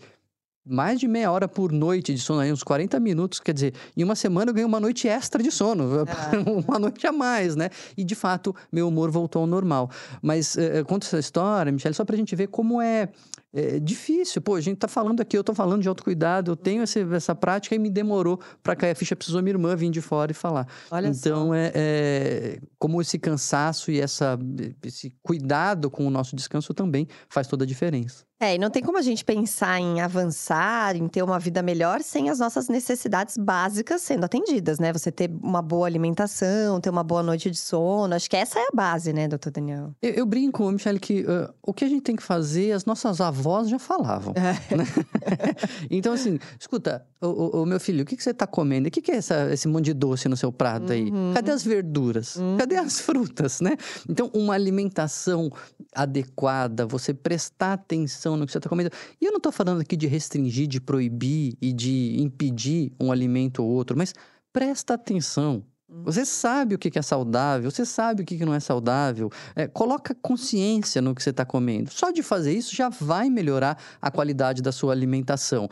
mais 0.64 1.00
de 1.00 1.08
meia 1.08 1.30
hora 1.30 1.48
por 1.48 1.72
noite 1.72 2.14
de 2.14 2.20
sono, 2.20 2.40
aí 2.40 2.52
uns 2.52 2.62
40 2.62 3.00
minutos, 3.00 3.40
quer 3.40 3.52
dizer, 3.52 3.74
em 3.96 4.04
uma 4.04 4.14
semana 4.14 4.50
eu 4.50 4.54
ganhei 4.54 4.66
uma 4.66 4.78
noite 4.78 5.08
extra 5.08 5.42
de 5.42 5.50
sono, 5.50 5.84
uma 6.68 6.78
noite 6.78 7.06
a 7.06 7.12
mais, 7.12 7.56
né? 7.56 7.68
E 7.96 8.04
de 8.04 8.14
fato, 8.14 8.54
meu 8.70 8.86
humor 8.88 9.10
voltou 9.10 9.42
ao 9.42 9.46
normal. 9.46 9.90
Mas 10.22 10.56
eh, 10.56 10.84
conta 10.84 11.06
essa 11.06 11.18
história, 11.18 11.72
Michelle, 11.72 11.94
só 11.94 12.04
pra 12.04 12.16
gente 12.16 12.36
ver 12.36 12.46
como 12.46 12.80
é, 12.80 13.08
é 13.54 13.78
difícil. 13.78 14.40
Pô, 14.42 14.54
a 14.54 14.60
gente 14.60 14.78
tá 14.78 14.88
falando 14.88 15.20
aqui, 15.20 15.36
eu 15.36 15.44
tô 15.44 15.54
falando 15.54 15.82
de 15.82 15.88
autocuidado, 15.88 16.52
eu 16.52 16.56
tenho 16.56 16.82
esse- 16.82 17.00
essa 17.14 17.34
prática 17.34 17.74
e 17.74 17.78
me 17.78 17.90
demorou 17.90 18.40
pra 18.62 18.74
cair 18.74 18.92
a 18.92 18.94
ficha, 18.94 19.14
precisou 19.16 19.42
minha 19.42 19.52
irmã 19.54 19.76
vir 19.76 19.90
de 19.90 20.00
fora 20.00 20.30
e 20.32 20.34
falar. 20.34 20.66
Olha 20.90 21.08
então, 21.08 21.48
só. 21.48 21.54
é, 21.54 21.72
é 21.74 22.58
como 22.78 23.00
esse 23.00 23.18
cansaço 23.18 23.90
e 23.90 24.00
essa, 24.00 24.38
esse 24.84 25.12
cuidado 25.22 25.90
com 25.90 26.06
o 26.06 26.10
nosso 26.10 26.34
descanso 26.34 26.72
também 26.74 27.06
faz 27.28 27.46
toda 27.46 27.64
a 27.64 27.66
diferença. 27.66 28.24
É, 28.42 28.56
e 28.56 28.58
não 28.58 28.70
tem 28.70 28.82
como 28.82 28.98
a 28.98 29.02
gente 29.02 29.24
pensar 29.24 29.78
em 29.78 30.00
avançar, 30.00 30.96
em 30.96 31.06
ter 31.06 31.22
uma 31.22 31.38
vida 31.38 31.62
melhor, 31.62 32.02
sem 32.02 32.28
as 32.28 32.40
nossas 32.40 32.68
necessidades 32.68 33.36
básicas 33.36 34.02
sendo 34.02 34.24
atendidas, 34.24 34.80
né? 34.80 34.92
Você 34.92 35.12
ter 35.12 35.30
uma 35.40 35.62
boa 35.62 35.86
alimentação, 35.86 36.80
ter 36.80 36.90
uma 36.90 37.04
boa 37.04 37.22
noite 37.22 37.48
de 37.48 37.56
sono. 37.56 38.12
Acho 38.16 38.28
que 38.28 38.34
essa 38.36 38.58
é 38.58 38.62
a 38.64 38.74
base, 38.74 39.12
né, 39.12 39.28
doutor 39.28 39.52
Daniel? 39.52 39.94
Eu, 40.02 40.10
eu 40.10 40.26
brinco, 40.26 40.68
Michele, 40.72 40.98
que 40.98 41.24
ah, 41.28 41.54
o 41.62 41.72
que 41.72 41.84
a 41.84 41.88
gente 41.88 42.02
tem 42.02 42.16
que 42.16 42.22
fazer, 42.24 42.72
as 42.72 42.84
nossas 42.84 43.20
avós 43.20 43.68
já 43.68 43.78
falavam. 43.78 44.34
então, 45.88 46.12
assim, 46.12 46.36
escuta, 46.58 47.06
o, 47.20 47.64
meu 47.64 47.78
filho, 47.78 48.02
o 48.02 48.04
que, 48.04 48.16
que 48.16 48.24
você 48.24 48.34
tá 48.34 48.48
comendo? 48.48 48.88
O 48.88 48.90
que, 48.90 49.00
que 49.00 49.12
é 49.12 49.16
essa- 49.18 49.52
esse 49.52 49.68
monte 49.68 49.84
de 49.84 49.94
doce 49.94 50.28
no 50.28 50.36
seu 50.36 50.50
prato 50.50 50.90
aí? 50.92 51.10
Uhum. 51.12 51.32
Cadê 51.32 51.52
as 51.52 51.62
verduras? 51.62 52.34
Uhum. 52.34 52.56
Cadê 52.56 52.74
as 52.76 53.00
frutas, 53.00 53.60
né? 53.60 53.76
Então, 54.08 54.28
uma 54.34 54.54
alimentação 54.54 55.48
adequada, 55.94 56.84
você 56.86 57.14
prestar 57.14 57.74
atenção 57.74 58.31
no 58.36 58.46
que 58.46 58.52
você 58.52 58.60
tá 58.60 58.68
comendo. 58.68 58.90
E 59.20 59.24
eu 59.24 59.32
não 59.32 59.40
tô 59.40 59.52
falando 59.52 59.80
aqui 59.80 59.96
de 59.96 60.06
restringir, 60.06 60.66
de 60.66 60.80
proibir 60.80 61.56
e 61.60 61.72
de 61.72 62.20
impedir 62.20 62.92
um 63.00 63.12
alimento 63.12 63.62
ou 63.62 63.70
outro, 63.70 63.96
mas 63.96 64.14
presta 64.52 64.94
atenção. 64.94 65.64
Você 66.04 66.24
sabe 66.24 66.74
o 66.74 66.78
que 66.78 66.98
é 66.98 67.02
saudável, 67.02 67.70
você 67.70 67.84
sabe 67.84 68.22
o 68.22 68.24
que 68.24 68.42
não 68.46 68.54
é 68.54 68.60
saudável. 68.60 69.30
É, 69.54 69.68
coloca 69.68 70.14
consciência 70.14 71.02
no 71.02 71.14
que 71.14 71.22
você 71.22 71.30
está 71.30 71.44
comendo. 71.44 71.90
Só 71.92 72.10
de 72.10 72.22
fazer 72.22 72.52
isso 72.52 72.74
já 72.74 72.88
vai 72.88 73.28
melhorar 73.28 73.78
a 74.00 74.10
qualidade 74.10 74.62
da 74.62 74.72
sua 74.72 74.92
alimentação. 74.92 75.68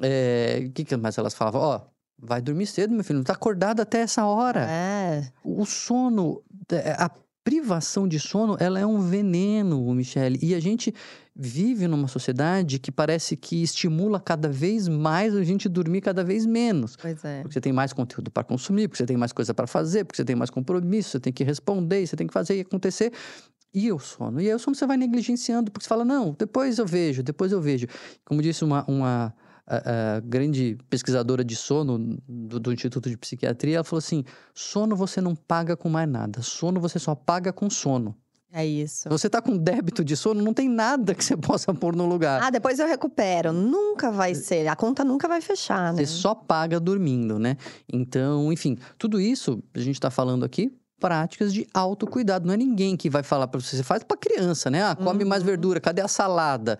É, 0.00 0.64
O 0.68 0.70
que, 0.70 0.84
que 0.84 0.96
mais 0.96 1.18
elas 1.18 1.34
falavam? 1.34 1.60
Ó, 1.60 1.80
vai 2.16 2.40
dormir 2.40 2.66
cedo, 2.66 2.94
meu 2.94 3.02
filho, 3.02 3.18
não 3.18 3.24
tá 3.24 3.32
acordado 3.32 3.80
até 3.80 3.98
essa 3.98 4.24
hora. 4.24 4.64
É. 4.70 5.28
O 5.44 5.66
sono, 5.66 6.40
é, 6.70 6.92
a 6.92 7.10
privação 7.42 8.06
de 8.06 8.20
sono, 8.20 8.56
ela 8.60 8.78
é 8.78 8.86
um 8.86 9.00
veneno, 9.00 9.92
Michele. 9.92 10.38
E 10.40 10.54
a 10.54 10.60
gente 10.60 10.94
vive 11.36 11.88
numa 11.88 12.06
sociedade 12.06 12.78
que 12.78 12.92
parece 12.92 13.36
que 13.36 13.62
estimula 13.62 14.20
cada 14.20 14.48
vez 14.48 14.86
mais 14.86 15.34
a 15.34 15.42
gente 15.42 15.68
dormir 15.68 16.00
cada 16.00 16.22
vez 16.22 16.46
menos. 16.46 16.96
Pois 16.96 17.24
é. 17.24 17.40
Porque 17.42 17.54
você 17.54 17.60
tem 17.60 17.72
mais 17.72 17.92
conteúdo 17.92 18.30
para 18.30 18.44
consumir, 18.44 18.86
porque 18.88 18.98
você 18.98 19.06
tem 19.06 19.16
mais 19.16 19.32
coisa 19.32 19.52
para 19.52 19.66
fazer, 19.66 20.04
porque 20.04 20.16
você 20.16 20.24
tem 20.24 20.36
mais 20.36 20.50
compromisso, 20.50 21.10
você 21.10 21.20
tem 21.20 21.32
que 21.32 21.42
responder, 21.42 22.06
você 22.06 22.14
tem 22.16 22.26
que 22.26 22.32
fazer 22.32 22.56
e 22.56 22.60
acontecer. 22.60 23.12
E 23.72 23.90
o 23.90 23.98
sono? 23.98 24.40
E 24.40 24.46
aí 24.48 24.54
o 24.54 24.58
sono 24.58 24.76
você 24.76 24.86
vai 24.86 24.96
negligenciando, 24.96 25.72
porque 25.72 25.82
você 25.84 25.88
fala, 25.88 26.04
não, 26.04 26.36
depois 26.38 26.78
eu 26.78 26.86
vejo, 26.86 27.22
depois 27.24 27.50
eu 27.50 27.60
vejo. 27.60 27.88
Como 28.24 28.40
disse 28.40 28.62
uma, 28.64 28.84
uma 28.88 29.34
a- 29.66 30.16
a 30.16 30.20
grande 30.20 30.78
pesquisadora 30.88 31.42
de 31.44 31.56
sono 31.56 32.16
do, 32.28 32.60
do 32.60 32.72
Instituto 32.72 33.10
de 33.10 33.16
Psiquiatria, 33.16 33.76
ela 33.76 33.84
falou 33.84 33.98
assim: 33.98 34.22
sono 34.54 34.94
você 34.94 35.20
não 35.20 35.34
paga 35.34 35.76
com 35.76 35.88
mais 35.88 36.08
nada, 36.08 36.42
sono 36.42 36.80
você 36.80 37.00
só 37.00 37.14
paga 37.16 37.52
com 37.52 37.68
sono. 37.68 38.14
É 38.56 38.64
isso. 38.64 39.08
Você 39.08 39.28
tá 39.28 39.42
com 39.42 39.56
débito 39.56 40.04
de 40.04 40.16
sono, 40.16 40.40
não 40.40 40.54
tem 40.54 40.68
nada 40.68 41.12
que 41.12 41.24
você 41.24 41.34
possa 41.36 41.74
pôr 41.74 41.96
no 41.96 42.06
lugar. 42.06 42.40
Ah, 42.40 42.50
depois 42.50 42.78
eu 42.78 42.86
recupero. 42.86 43.52
Nunca 43.52 44.12
vai 44.12 44.32
ser. 44.32 44.68
A 44.68 44.76
conta 44.76 45.02
nunca 45.04 45.26
vai 45.26 45.40
fechar, 45.40 45.92
né? 45.92 46.04
Você 46.04 46.06
só 46.06 46.36
paga 46.36 46.78
dormindo, 46.78 47.36
né? 47.36 47.56
Então, 47.92 48.52
enfim, 48.52 48.78
tudo 48.96 49.20
isso 49.20 49.60
a 49.74 49.80
gente 49.80 49.98
tá 50.00 50.08
falando 50.08 50.44
aqui 50.44 50.72
práticas 51.00 51.52
de 51.52 51.66
autocuidado. 51.74 52.46
Não 52.46 52.54
é 52.54 52.56
ninguém 52.56 52.96
que 52.96 53.10
vai 53.10 53.24
falar 53.24 53.48
para 53.48 53.60
você. 53.60 53.76
Você 53.76 53.82
faz 53.82 54.04
para 54.04 54.16
criança, 54.16 54.70
né? 54.70 54.84
Ah, 54.84 54.94
come 54.94 55.24
mais 55.24 55.42
Uhum. 55.42 55.48
verdura, 55.48 55.80
cadê 55.80 56.00
a 56.00 56.06
salada? 56.08 56.78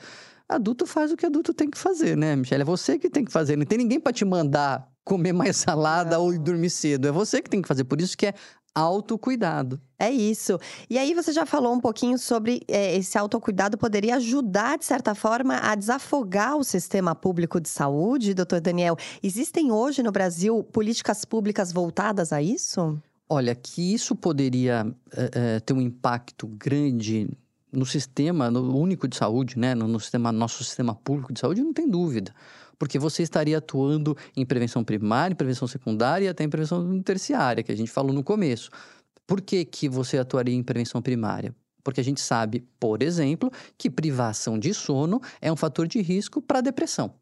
Adulto 0.49 0.87
faz 0.87 1.11
o 1.11 1.17
que 1.17 1.27
adulto 1.27 1.53
tem 1.53 1.69
que 1.69 1.77
fazer, 1.77 2.17
né, 2.17 2.37
Michelle? 2.37 2.63
É 2.63 2.65
você 2.65 2.99
que 3.01 3.11
tem 3.11 3.25
que 3.25 3.33
fazer. 3.33 3.57
Não 3.57 3.67
tem 3.67 3.79
ninguém 3.79 3.99
para 3.99 4.13
te 4.13 4.25
mandar 4.25 4.89
comer 5.05 5.33
mais 5.33 5.57
salada 5.57 6.21
ou 6.21 6.39
dormir 6.39 6.71
cedo. 6.71 7.09
É 7.09 7.11
você 7.11 7.43
que 7.43 7.51
tem 7.51 7.61
que 7.61 7.67
fazer. 7.67 7.83
Por 7.85 8.01
isso 8.01 8.17
que 8.17 8.27
é 8.27 8.35
autocuidado. 8.75 9.81
É 9.99 10.11
isso. 10.11 10.59
E 10.91 10.99
aí 10.99 11.15
você 11.15 11.33
já 11.33 11.47
falou 11.47 11.73
um 11.73 11.81
pouquinho 11.81 12.19
sobre 12.19 12.63
é, 12.67 12.97
esse 12.97 13.17
autocuidado 13.17 13.79
poderia 13.79 14.17
ajudar, 14.17 14.77
de 14.77 14.85
certa 14.85 15.15
forma, 15.15 15.59
a 15.59 15.75
desafogar 15.75 16.57
o 16.57 16.65
sistema 16.65 17.15
público 17.15 17.61
de 17.61 17.69
saúde, 17.69 18.35
doutor 18.35 18.61
Daniel. 18.61 18.97
Existem 19.23 19.71
hoje 19.71 20.03
no 20.03 20.11
Brasil 20.11 20.63
políticas 20.65 21.25
públicas 21.25 21.73
voltadas 21.73 22.33
a 22.33 22.43
isso? 22.43 23.01
Olha, 23.29 23.55
que 23.55 23.95
isso 23.95 24.15
poderia 24.15 24.87
é, 25.17 25.31
é, 25.33 25.61
ter 25.61 25.73
um 25.73 25.81
impacto 25.81 26.47
grande 26.47 27.29
no 27.73 27.87
sistema 27.87 28.51
no 28.51 28.77
único 28.77 29.09
de 29.09 29.17
saúde, 29.17 29.59
né? 29.59 29.75
No, 29.75 29.89
no 29.89 29.99
sistema, 29.99 30.31
nosso 30.31 30.63
sistema 30.63 30.95
público 30.95 31.33
de 31.33 31.41
saúde, 31.41 31.63
não 31.63 31.73
tem 31.73 31.89
dúvida 31.89 32.33
porque 32.79 32.99
você 32.99 33.23
estaria 33.23 33.59
atuando 33.59 34.17
em 34.37 34.45
prevenção 34.45 34.85
primária, 34.85 35.33
em 35.33 35.37
prevenção 35.37 35.67
secundária 35.69 36.27
e 36.27 36.29
até 36.29 36.45
em 36.45 36.49
prevenção 36.49 37.03
terciária, 37.03 37.63
que 37.63 37.73
a 37.73 37.77
gente 37.77 37.91
falou 37.91 38.13
no 38.13 38.23
começo. 38.23 38.71
Por 39.27 39.41
que, 39.41 39.65
que 39.65 39.89
você 39.89 40.19
atuaria 40.19 40.55
em 40.55 40.63
prevenção 40.63 41.01
primária? 41.01 41.55
Porque 41.83 42.01
a 42.01 42.05
gente 42.05 42.21
sabe, 42.21 42.67
por 42.81 43.03
exemplo, 43.03 43.51
que 43.77 43.91
privação 43.91 44.59
de 44.59 44.73
sono 44.73 45.21
é 45.41 45.53
um 45.53 45.57
fator 45.57 45.87
de 45.87 46.01
risco 46.01 46.41
para 46.41 46.61
depressão. 46.61 47.15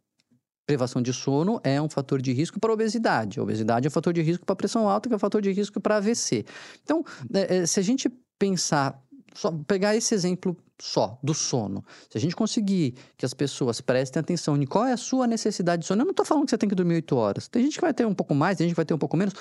Privação 0.65 1.03
de 1.03 1.13
sono 1.13 1.61
é 1.65 1.83
um 1.83 1.89
fator 1.89 2.23
de 2.23 2.33
risco 2.33 2.61
para 2.61 2.73
obesidade. 2.73 3.41
A 3.41 3.43
obesidade 3.43 3.87
é 3.87 3.89
um 3.89 3.93
fator 3.93 4.13
de 4.13 4.23
risco 4.23 4.47
para 4.47 4.55
pressão 4.55 4.89
alta, 4.89 5.09
que 5.09 5.13
é 5.13 5.17
um 5.17 5.19
fator 5.19 5.43
de 5.43 5.51
risco 5.51 5.81
para 5.81 5.97
AVC. 5.97 6.45
Então, 6.85 7.05
é, 7.35 7.67
se 7.67 7.81
a 7.81 7.83
gente 7.83 8.09
pensar 8.39 9.03
só 9.35 9.51
pegar 9.67 9.97
esse 9.97 10.15
exemplo 10.15 10.57
só 10.83 11.17
do 11.23 11.33
sono. 11.33 11.85
Se 12.11 12.19
a 12.19 12.21
gente 12.21 12.35
conseguir 12.35 12.97
que 13.17 13.25
as 13.25 13.33
pessoas 13.33 13.81
prestem 13.81 14.19
atenção 14.19 14.57
em 14.61 14.67
qual 14.67 14.85
é 14.85 14.93
a 14.93 14.97
sua 14.97 15.29
necessidade 15.29 15.83
de 15.83 15.87
sono, 15.87 16.03
eu 16.03 16.07
não 16.07 16.11
estou 16.11 16.27
falando 16.27 16.45
que 16.45 16.51
você 16.51 16.59
tem 16.59 16.69
que 16.69 16.75
dormir 16.75 16.95
oito 16.95 17.15
horas. 17.15 17.47
Tem 17.47 17.63
gente 17.63 17.77
que 17.77 17.81
vai 17.81 17.95
ter 17.95 18.05
um 18.05 18.13
pouco 18.13 18.35
mais, 18.35 18.59
tem 18.59 18.67
gente 18.67 18.75
que 18.75 18.79
vai 18.79 18.85
ter 18.85 18.93
um 18.93 18.99
pouco 18.99 19.17
menos. 19.17 19.33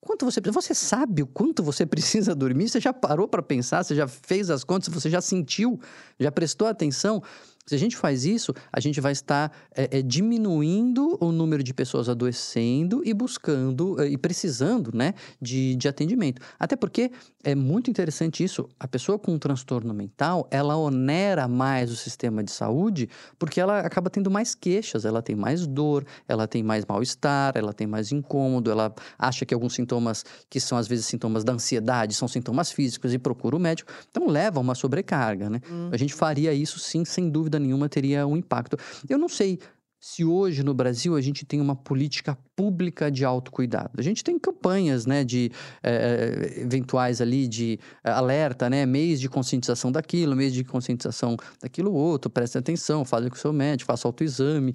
Quanto 0.00 0.24
você 0.24 0.40
Você 0.40 0.74
sabe 0.74 1.22
o 1.22 1.26
quanto 1.26 1.62
você 1.62 1.84
precisa 1.86 2.34
dormir? 2.34 2.70
Você 2.70 2.80
já 2.80 2.94
parou 2.94 3.28
para 3.28 3.42
pensar? 3.42 3.84
Você 3.84 3.94
já 3.94 4.08
fez 4.08 4.48
as 4.48 4.64
contas? 4.64 4.88
Você 4.88 5.10
já 5.10 5.20
sentiu? 5.20 5.78
Já 6.18 6.32
prestou 6.32 6.66
atenção? 6.66 7.22
Se 7.66 7.74
a 7.74 7.78
gente 7.78 7.96
faz 7.96 8.24
isso, 8.24 8.54
a 8.72 8.78
gente 8.78 9.00
vai 9.00 9.10
estar 9.10 9.50
é, 9.74 9.98
é, 9.98 10.02
diminuindo 10.02 11.18
o 11.20 11.32
número 11.32 11.64
de 11.64 11.74
pessoas 11.74 12.08
adoecendo 12.08 13.02
e 13.04 13.12
buscando 13.12 14.00
é, 14.00 14.08
e 14.08 14.16
precisando 14.16 14.92
né, 14.94 15.14
de, 15.42 15.74
de 15.74 15.88
atendimento. 15.88 16.40
Até 16.60 16.76
porque 16.76 17.10
é 17.42 17.56
muito 17.56 17.90
interessante 17.90 18.44
isso. 18.44 18.68
A 18.78 18.86
pessoa 18.86 19.18
com 19.18 19.32
um 19.32 19.38
transtorno 19.38 19.92
mental, 19.92 20.46
ela 20.48 20.76
onera 20.76 21.48
mais 21.48 21.90
o 21.90 21.96
sistema 21.96 22.44
de 22.44 22.52
saúde 22.52 23.08
porque 23.36 23.60
ela 23.60 23.80
acaba 23.80 24.10
tendo 24.10 24.30
mais 24.30 24.54
queixas, 24.54 25.04
ela 25.04 25.20
tem 25.20 25.34
mais 25.34 25.66
dor, 25.66 26.06
ela 26.28 26.46
tem 26.46 26.62
mais 26.62 26.84
mal-estar, 26.84 27.54
ela 27.56 27.72
tem 27.72 27.86
mais 27.86 28.12
incômodo, 28.12 28.70
ela 28.70 28.94
acha 29.18 29.44
que 29.44 29.52
alguns 29.52 29.74
sintomas 29.74 30.24
que 30.48 30.60
são 30.60 30.78
às 30.78 30.86
vezes 30.86 31.06
sintomas 31.06 31.42
da 31.42 31.52
ansiedade 31.52 32.14
são 32.14 32.28
sintomas 32.28 32.70
físicos 32.70 33.12
e 33.12 33.18
procura 33.18 33.56
o 33.56 33.58
médico. 33.58 33.90
Então 34.08 34.28
leva 34.28 34.60
uma 34.60 34.76
sobrecarga, 34.76 35.50
né? 35.50 35.60
Uhum. 35.68 35.90
A 35.90 35.96
gente 35.96 36.14
faria 36.14 36.52
isso 36.52 36.78
sim, 36.78 37.04
sem 37.04 37.28
dúvida 37.28 37.55
dúvida 37.56 37.58
nenhuma 37.58 37.88
teria 37.88 38.26
um 38.26 38.36
impacto. 38.36 38.76
Eu 39.08 39.18
não 39.18 39.28
sei 39.28 39.58
se 39.98 40.24
hoje 40.24 40.62
no 40.62 40.74
Brasil 40.74 41.16
a 41.16 41.20
gente 41.20 41.44
tem 41.44 41.60
uma 41.60 41.74
política 41.74 42.38
pública 42.54 43.10
de 43.10 43.24
autocuidado. 43.24 43.92
A 43.98 44.02
gente 44.02 44.22
tem 44.22 44.38
campanhas, 44.38 45.06
né, 45.06 45.24
de 45.24 45.50
é, 45.82 46.60
eventuais 46.60 47.20
ali 47.20 47.48
de 47.48 47.78
alerta, 48.04 48.70
né, 48.70 48.86
mês 48.86 49.18
de 49.18 49.28
conscientização 49.28 49.90
daquilo, 49.90 50.36
mês 50.36 50.52
de 50.52 50.62
conscientização 50.62 51.36
daquilo 51.60 51.92
outro, 51.92 52.30
preste 52.30 52.58
atenção, 52.58 53.04
fale 53.04 53.30
com 53.30 53.36
o 53.36 53.38
seu 53.38 53.52
médico, 53.52 53.90
faça 53.90 54.06
autoexame 54.06 54.74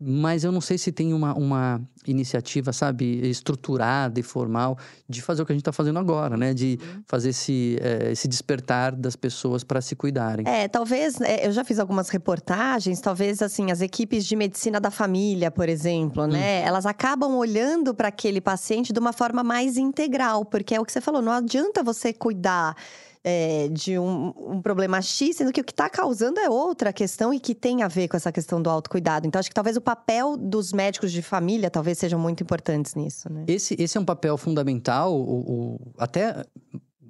mas 0.00 0.44
eu 0.44 0.52
não 0.52 0.60
sei 0.60 0.78
se 0.78 0.92
tem 0.92 1.12
uma, 1.12 1.34
uma 1.34 1.80
iniciativa, 2.06 2.72
sabe, 2.72 3.04
estruturada 3.28 4.20
e 4.20 4.22
formal 4.22 4.78
de 5.08 5.20
fazer 5.20 5.42
o 5.42 5.46
que 5.46 5.50
a 5.50 5.54
gente 5.54 5.62
está 5.62 5.72
fazendo 5.72 5.98
agora, 5.98 6.36
né? 6.36 6.54
De 6.54 6.78
uhum. 6.80 7.02
fazer 7.04 7.30
esse, 7.30 7.76
é, 7.80 8.12
esse 8.12 8.28
despertar 8.28 8.94
das 8.94 9.16
pessoas 9.16 9.64
para 9.64 9.80
se 9.80 9.96
cuidarem. 9.96 10.46
É, 10.46 10.68
talvez, 10.68 11.20
é, 11.20 11.48
eu 11.48 11.52
já 11.52 11.64
fiz 11.64 11.80
algumas 11.80 12.10
reportagens, 12.10 13.00
talvez, 13.00 13.42
assim, 13.42 13.72
as 13.72 13.80
equipes 13.80 14.24
de 14.24 14.36
medicina 14.36 14.78
da 14.78 14.90
família, 14.90 15.50
por 15.50 15.68
exemplo, 15.68 16.26
né? 16.28 16.62
Hum. 16.62 16.68
Elas 16.68 16.86
acabam 16.86 17.34
olhando 17.34 17.92
para 17.92 18.06
aquele 18.06 18.40
paciente 18.40 18.92
de 18.92 19.00
uma 19.00 19.12
forma 19.12 19.42
mais 19.42 19.76
integral, 19.76 20.44
porque 20.44 20.76
é 20.76 20.80
o 20.80 20.84
que 20.84 20.92
você 20.92 21.00
falou, 21.00 21.20
não 21.20 21.32
adianta 21.32 21.82
você 21.82 22.12
cuidar 22.12 22.76
é, 23.24 23.68
de 23.68 23.98
um, 23.98 24.32
um, 24.36 24.62
problema 24.62 25.00
X, 25.02 25.36
sendo 25.36 25.52
que 25.52 25.60
o 25.60 25.64
que 25.64 25.72
está 25.72 25.88
causando 25.88 26.38
é 26.40 26.48
outra 26.48 26.92
questão 26.92 27.32
e 27.32 27.40
que 27.40 27.54
tem 27.54 27.82
a 27.82 27.88
ver 27.88 28.08
com 28.08 28.16
essa 28.16 28.32
questão 28.32 28.60
do 28.60 28.70
autocuidado. 28.70 29.26
Então, 29.26 29.38
acho 29.38 29.48
que 29.48 29.54
talvez 29.54 29.76
o 29.76 29.80
papel 29.80 30.36
dos 30.36 30.72
médicos 30.72 31.12
de 31.12 31.22
família 31.22 31.70
talvez 31.70 31.98
sejam 31.98 32.18
muito 32.18 32.42
importantes 32.42 32.94
nisso, 32.94 33.32
né? 33.32 33.44
Esse, 33.46 33.76
esse 33.78 33.96
é 33.96 34.00
um 34.00 34.04
papel 34.04 34.36
fundamental, 34.36 35.14
o, 35.14 35.76
o 35.76 35.92
até 35.98 36.44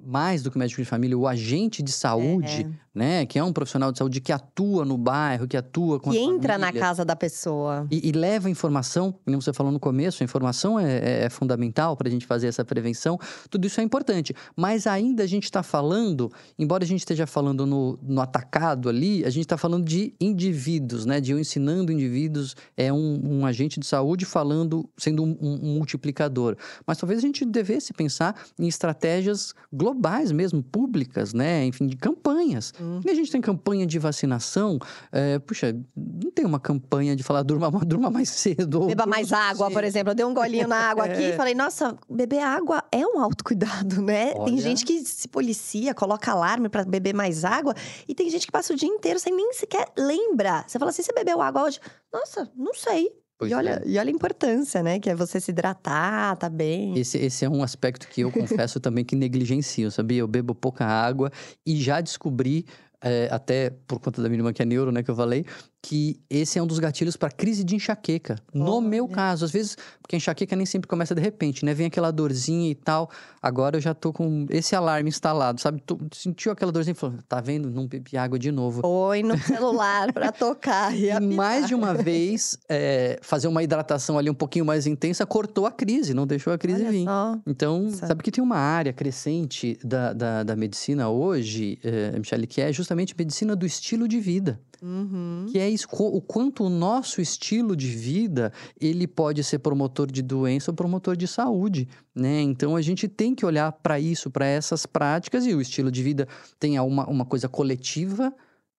mais 0.09 0.41
do 0.41 0.49
que 0.49 0.55
o 0.55 0.59
médico 0.59 0.81
de 0.81 0.87
família, 0.87 1.17
o 1.17 1.27
agente 1.27 1.83
de 1.83 1.91
saúde, 1.91 2.65
é 2.65 2.88
né? 2.93 3.25
Que 3.25 3.37
é 3.37 3.43
um 3.43 3.53
profissional 3.53 3.91
de 3.91 3.97
saúde 3.97 4.19
que 4.19 4.31
atua 4.31 4.83
no 4.83 4.97
bairro, 4.97 5.47
que 5.47 5.57
atua 5.57 5.99
com 5.99 6.11
Que 6.11 6.17
entra 6.17 6.57
na 6.57 6.71
casa 6.71 7.05
da 7.05 7.15
pessoa. 7.15 7.87
E, 7.91 8.09
e, 8.09 8.11
leva 8.11 8.49
informação, 8.49 9.13
como 9.25 9.41
você 9.41 9.53
falou 9.53 9.71
no 9.71 9.79
começo, 9.79 10.23
a 10.23 10.25
informação 10.25 10.79
é, 10.79 10.97
é, 10.97 11.25
é 11.25 11.29
fundamental 11.29 11.95
para 11.95 12.07
a 12.07 12.11
gente 12.11 12.25
fazer 12.25 12.47
essa 12.47 12.65
prevenção. 12.65 13.19
Tudo 13.49 13.67
isso 13.67 13.79
é 13.79 13.83
importante. 13.83 14.33
Mas 14.55 14.87
ainda 14.87 15.23
a 15.23 15.27
gente 15.27 15.45
está 15.45 15.63
falando, 15.63 16.31
embora 16.57 16.83
a 16.83 16.87
gente 16.87 16.99
esteja 16.99 17.27
falando 17.27 17.65
no, 17.65 17.99
no 18.01 18.21
atacado 18.21 18.89
ali, 18.89 19.23
a 19.25 19.29
gente 19.29 19.45
está 19.45 19.57
falando 19.57 19.85
de 19.85 20.13
indivíduos, 20.19 21.05
né? 21.05 21.21
De 21.21 21.31
eu 21.31 21.39
ensinando 21.39 21.91
indivíduos, 21.91 22.55
é 22.75 22.91
um, 22.91 23.39
um 23.39 23.45
agente 23.45 23.79
de 23.79 23.85
saúde 23.85 24.25
falando, 24.25 24.89
sendo 24.97 25.23
um, 25.23 25.37
um 25.41 25.75
multiplicador. 25.75 26.55
Mas 26.85 26.97
talvez 26.97 27.19
a 27.19 27.21
gente 27.21 27.45
devesse 27.45 27.93
pensar 27.93 28.35
em 28.57 28.67
estratégias 28.67 29.53
globais 29.71 30.31
mesmo, 30.31 30.61
públicas, 30.63 31.33
né? 31.33 31.65
Enfim, 31.65 31.87
de 31.87 31.95
campanhas. 31.95 32.73
Hum. 32.79 33.01
E 33.05 33.09
a 33.09 33.13
gente 33.13 33.31
tem 33.31 33.41
campanha 33.41 33.85
de 33.85 33.99
vacinação. 33.99 34.79
É, 35.11 35.39
puxa, 35.39 35.75
não 35.95 36.31
tem 36.31 36.45
uma 36.45 36.59
campanha 36.59 37.15
de 37.15 37.23
falar 37.23 37.43
durma, 37.43 37.69
durma 37.85 38.09
mais 38.09 38.29
cedo. 38.29 38.87
Beba 38.87 39.05
mais 39.05 39.33
água, 39.33 39.67
cedo. 39.67 39.73
por 39.73 39.83
exemplo. 39.83 40.11
Eu 40.11 40.15
dei 40.15 40.25
um 40.25 40.33
golinho 40.33 40.67
na 40.67 40.77
água 40.89 41.05
aqui 41.05 41.23
é. 41.23 41.29
e 41.29 41.35
falei, 41.35 41.53
nossa, 41.53 41.95
beber 42.09 42.39
água 42.39 42.83
é 42.91 43.05
um 43.05 43.19
autocuidado, 43.19 44.01
né? 44.01 44.33
Olha. 44.35 44.45
Tem 44.45 44.57
gente 44.59 44.85
que 44.85 45.03
se 45.03 45.27
policia, 45.27 45.93
coloca 45.93 46.31
alarme 46.31 46.69
para 46.69 46.83
beber 46.83 47.13
mais 47.13 47.43
água. 47.43 47.73
E 48.07 48.15
tem 48.15 48.29
gente 48.29 48.45
que 48.45 48.51
passa 48.51 48.73
o 48.73 48.75
dia 48.75 48.89
inteiro 48.89 49.19
sem 49.19 49.35
nem 49.35 49.53
sequer 49.53 49.87
lembra. 49.97 50.63
Você 50.67 50.79
fala 50.79 50.91
assim, 50.91 51.03
você 51.03 51.13
bebeu 51.13 51.41
água 51.41 51.63
hoje? 51.63 51.79
Nossa, 52.11 52.49
não 52.55 52.73
sei. 52.73 53.11
E 53.47 53.53
olha, 53.53 53.81
é. 53.83 53.89
e 53.89 53.97
olha 53.97 54.09
a 54.09 54.13
importância, 54.13 54.83
né? 54.83 54.99
Que 54.99 55.09
é 55.09 55.15
você 55.15 55.39
se 55.39 55.51
hidratar, 55.51 56.35
tá 56.35 56.49
bem. 56.49 56.97
Esse, 56.97 57.17
esse 57.17 57.45
é 57.45 57.49
um 57.49 57.63
aspecto 57.63 58.07
que 58.07 58.21
eu 58.21 58.31
confesso 58.33 58.79
também 58.79 59.05
que 59.05 59.15
negligencio, 59.15 59.91
sabia? 59.91 60.19
Eu 60.19 60.27
bebo 60.27 60.53
pouca 60.53 60.85
água 60.85 61.31
e 61.65 61.79
já 61.79 62.01
descobri 62.01 62.65
é, 63.01 63.29
até 63.31 63.69
por 63.87 63.99
conta 63.99 64.21
da 64.21 64.27
minha 64.27 64.39
irmã 64.39 64.53
que 64.53 64.61
é 64.61 64.65
neuro, 64.65 64.91
né, 64.91 65.01
que 65.01 65.09
eu 65.09 65.15
falei, 65.15 65.45
que 65.81 66.19
esse 66.29 66.59
é 66.59 66.63
um 66.63 66.67
dos 66.67 66.77
gatilhos 66.77 67.15
para 67.15 67.31
crise 67.31 67.63
de 67.63 67.75
enxaqueca. 67.75 68.35
No 68.53 68.81
meu 68.81 69.07
caso, 69.07 69.45
às 69.45 69.51
vezes, 69.51 69.77
porque 70.01 70.15
a 70.15 70.17
enxaqueca 70.17 70.55
nem 70.55 70.65
sempre 70.65 70.87
começa 70.87 71.15
de 71.15 71.21
repente, 71.21 71.63
né? 71.63 71.73
Vem 71.73 71.87
aquela 71.87 72.11
dorzinha 72.11 72.69
e 72.69 72.75
tal. 72.75 73.09
Agora 73.41 73.77
eu 73.77 73.81
já 73.81 73.93
tô 73.93 74.11
com 74.11 74.45
esse 74.49 74.75
alarme 74.75 75.09
instalado, 75.09 75.61
sabe? 75.61 75.81
Tô, 75.81 75.97
sentiu 76.13 76.51
aquela 76.51 76.71
dorzinha 76.71 76.91
e 76.91 76.95
falou: 76.95 77.17
tá 77.27 77.39
vendo? 77.39 77.71
Não 77.71 77.87
bebi 77.87 78.17
água 78.17 78.37
de 78.37 78.51
novo. 78.51 78.85
Oi 78.85 79.23
no 79.23 79.37
celular 79.37 80.11
para 80.11 80.31
tocar. 80.33 80.93
E, 80.95 81.09
e 81.09 81.19
mais 81.19 81.67
de 81.67 81.75
uma 81.75 81.93
vez, 81.93 82.57
é, 82.67 83.17
fazer 83.21 83.47
uma 83.47 83.63
hidratação 83.63 84.17
ali 84.17 84.29
um 84.29 84.33
pouquinho 84.33 84.65
mais 84.65 84.85
intensa 84.85 85.25
cortou 85.25 85.65
a 85.65 85.71
crise, 85.71 86.13
não 86.13 86.27
deixou 86.27 86.51
a 86.51 86.57
crise 86.57 86.81
Olha 86.81 86.91
vir. 86.91 87.05
Só. 87.05 87.39
Então, 87.47 87.83
Nossa. 87.83 88.07
sabe 88.07 88.21
que 88.21 88.31
tem 88.31 88.43
uma 88.43 88.57
área 88.57 88.91
crescente 88.91 89.79
da, 89.83 90.11
da, 90.11 90.43
da 90.43 90.55
medicina 90.55 91.09
hoje, 91.09 91.79
é, 91.83 92.17
Michele, 92.17 92.47
que 92.47 92.59
é 92.59 92.73
justamente 92.73 93.15
medicina 93.17 93.55
do 93.55 93.65
estilo 93.65 94.07
de 94.07 94.19
vida. 94.19 94.59
Uhum. 94.81 95.45
Que 95.51 95.59
é 95.59 95.68
isso, 95.69 95.87
o 95.91 96.21
quanto 96.21 96.63
o 96.63 96.69
nosso 96.69 97.21
estilo 97.21 97.75
de 97.75 97.87
vida 97.87 98.51
ele 98.79 99.07
pode 99.07 99.43
ser 99.43 99.59
promotor 99.59 100.11
de 100.11 100.21
doença 100.21 100.71
ou 100.71 100.75
promotor 100.75 101.15
de 101.15 101.27
saúde, 101.27 101.87
né? 102.13 102.41
Então 102.41 102.75
a 102.75 102.81
gente 102.81 103.07
tem 103.07 103.35
que 103.35 103.45
olhar 103.45 103.71
para 103.71 103.99
isso, 103.99 104.29
para 104.29 104.45
essas 104.45 104.85
práticas 104.85 105.45
e 105.45 105.53
o 105.53 105.61
estilo 105.61 105.91
de 105.91 106.03
vida 106.03 106.27
tem 106.59 106.79
uma, 106.79 107.07
uma 107.07 107.25
coisa 107.25 107.47
coletiva. 107.47 108.33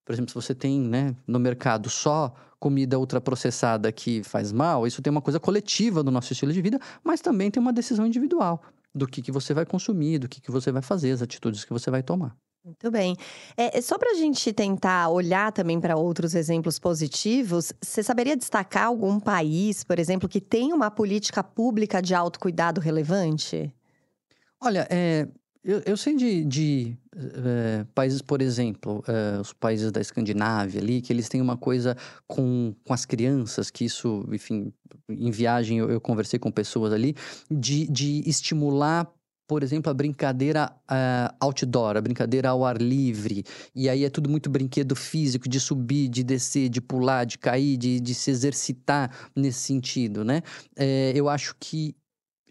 Por 0.05 0.13
exemplo, 0.13 0.29
se 0.29 0.35
você 0.35 0.53
tem 0.53 0.79
né, 0.79 1.15
no 1.27 1.39
mercado 1.39 1.89
só 1.89 2.33
comida 2.59 2.99
ultraprocessada 2.99 3.91
que 3.91 4.23
faz 4.23 4.51
mal, 4.51 4.85
isso 4.85 5.01
tem 5.01 5.09
uma 5.09 5.21
coisa 5.21 5.39
coletiva 5.39 6.03
do 6.03 6.11
nosso 6.11 6.31
estilo 6.31 6.53
de 6.53 6.61
vida, 6.61 6.79
mas 7.03 7.21
também 7.21 7.49
tem 7.49 7.61
uma 7.61 7.73
decisão 7.73 8.05
individual 8.05 8.61
do 8.93 9.07
que, 9.07 9.21
que 9.21 9.31
você 9.31 9.53
vai 9.53 9.65
consumir, 9.65 10.19
do 10.19 10.29
que, 10.29 10.41
que 10.41 10.51
você 10.51 10.71
vai 10.71 10.81
fazer, 10.81 11.11
as 11.11 11.21
atitudes 11.21 11.65
que 11.65 11.73
você 11.73 11.89
vai 11.89 12.03
tomar. 12.03 12.35
Muito 12.63 12.91
bem. 12.91 13.15
É, 13.57 13.81
só 13.81 13.97
para 13.97 14.11
a 14.11 14.13
gente 14.13 14.53
tentar 14.53 15.09
olhar 15.09 15.51
também 15.51 15.79
para 15.81 15.97
outros 15.97 16.35
exemplos 16.35 16.77
positivos, 16.77 17.73
você 17.81 18.03
saberia 18.03 18.37
destacar 18.37 18.85
algum 18.85 19.19
país, 19.19 19.83
por 19.83 19.97
exemplo, 19.97 20.29
que 20.29 20.39
tem 20.39 20.71
uma 20.71 20.91
política 20.91 21.43
pública 21.43 22.01
de 22.01 22.13
autocuidado 22.13 22.79
relevante? 22.79 23.73
Olha, 24.59 24.87
é, 24.91 25.27
eu, 25.63 25.81
eu, 25.87 25.97
sei 25.97 26.15
de, 26.15 26.45
de 26.45 26.97
é, 27.15 27.83
países, 27.95 28.21
por 28.21 28.43
exemplo, 28.43 29.03
é, 29.07 29.41
os 29.41 29.53
países 29.53 29.91
da 29.91 29.99
Escandinávia 29.99 30.79
ali, 30.79 31.01
que 31.01 31.11
eles 31.11 31.27
têm 31.27 31.41
uma 31.41 31.57
coisa 31.57 31.97
com, 32.27 32.75
com 32.83 32.93
as 32.93 33.05
crianças, 33.05 33.71
que 33.71 33.85
isso, 33.85 34.23
enfim, 34.31 34.71
em 35.09 35.31
viagem 35.31 35.79
eu, 35.79 35.89
eu 35.89 35.99
conversei 35.99 36.37
com 36.37 36.51
pessoas 36.51 36.93
ali, 36.93 37.15
de, 37.49 37.87
de 37.87 38.21
estimular 38.29 39.11
por 39.51 39.63
exemplo, 39.63 39.91
a 39.91 39.93
brincadeira 39.93 40.71
uh, 40.89 41.35
outdoor, 41.41 41.97
a 41.97 42.01
brincadeira 42.01 42.47
ao 42.47 42.63
ar 42.63 42.81
livre. 42.81 43.43
E 43.75 43.89
aí 43.89 44.05
é 44.05 44.09
tudo 44.09 44.29
muito 44.29 44.49
brinquedo 44.49 44.95
físico, 44.95 45.49
de 45.49 45.59
subir, 45.59 46.07
de 46.07 46.23
descer, 46.23 46.69
de 46.69 46.79
pular, 46.79 47.25
de 47.25 47.37
cair, 47.37 47.75
de, 47.75 47.99
de 47.99 48.15
se 48.15 48.31
exercitar 48.31 49.11
nesse 49.35 49.59
sentido, 49.59 50.23
né? 50.23 50.41
É, 50.73 51.11
eu 51.13 51.27
acho 51.27 51.53
que 51.59 51.93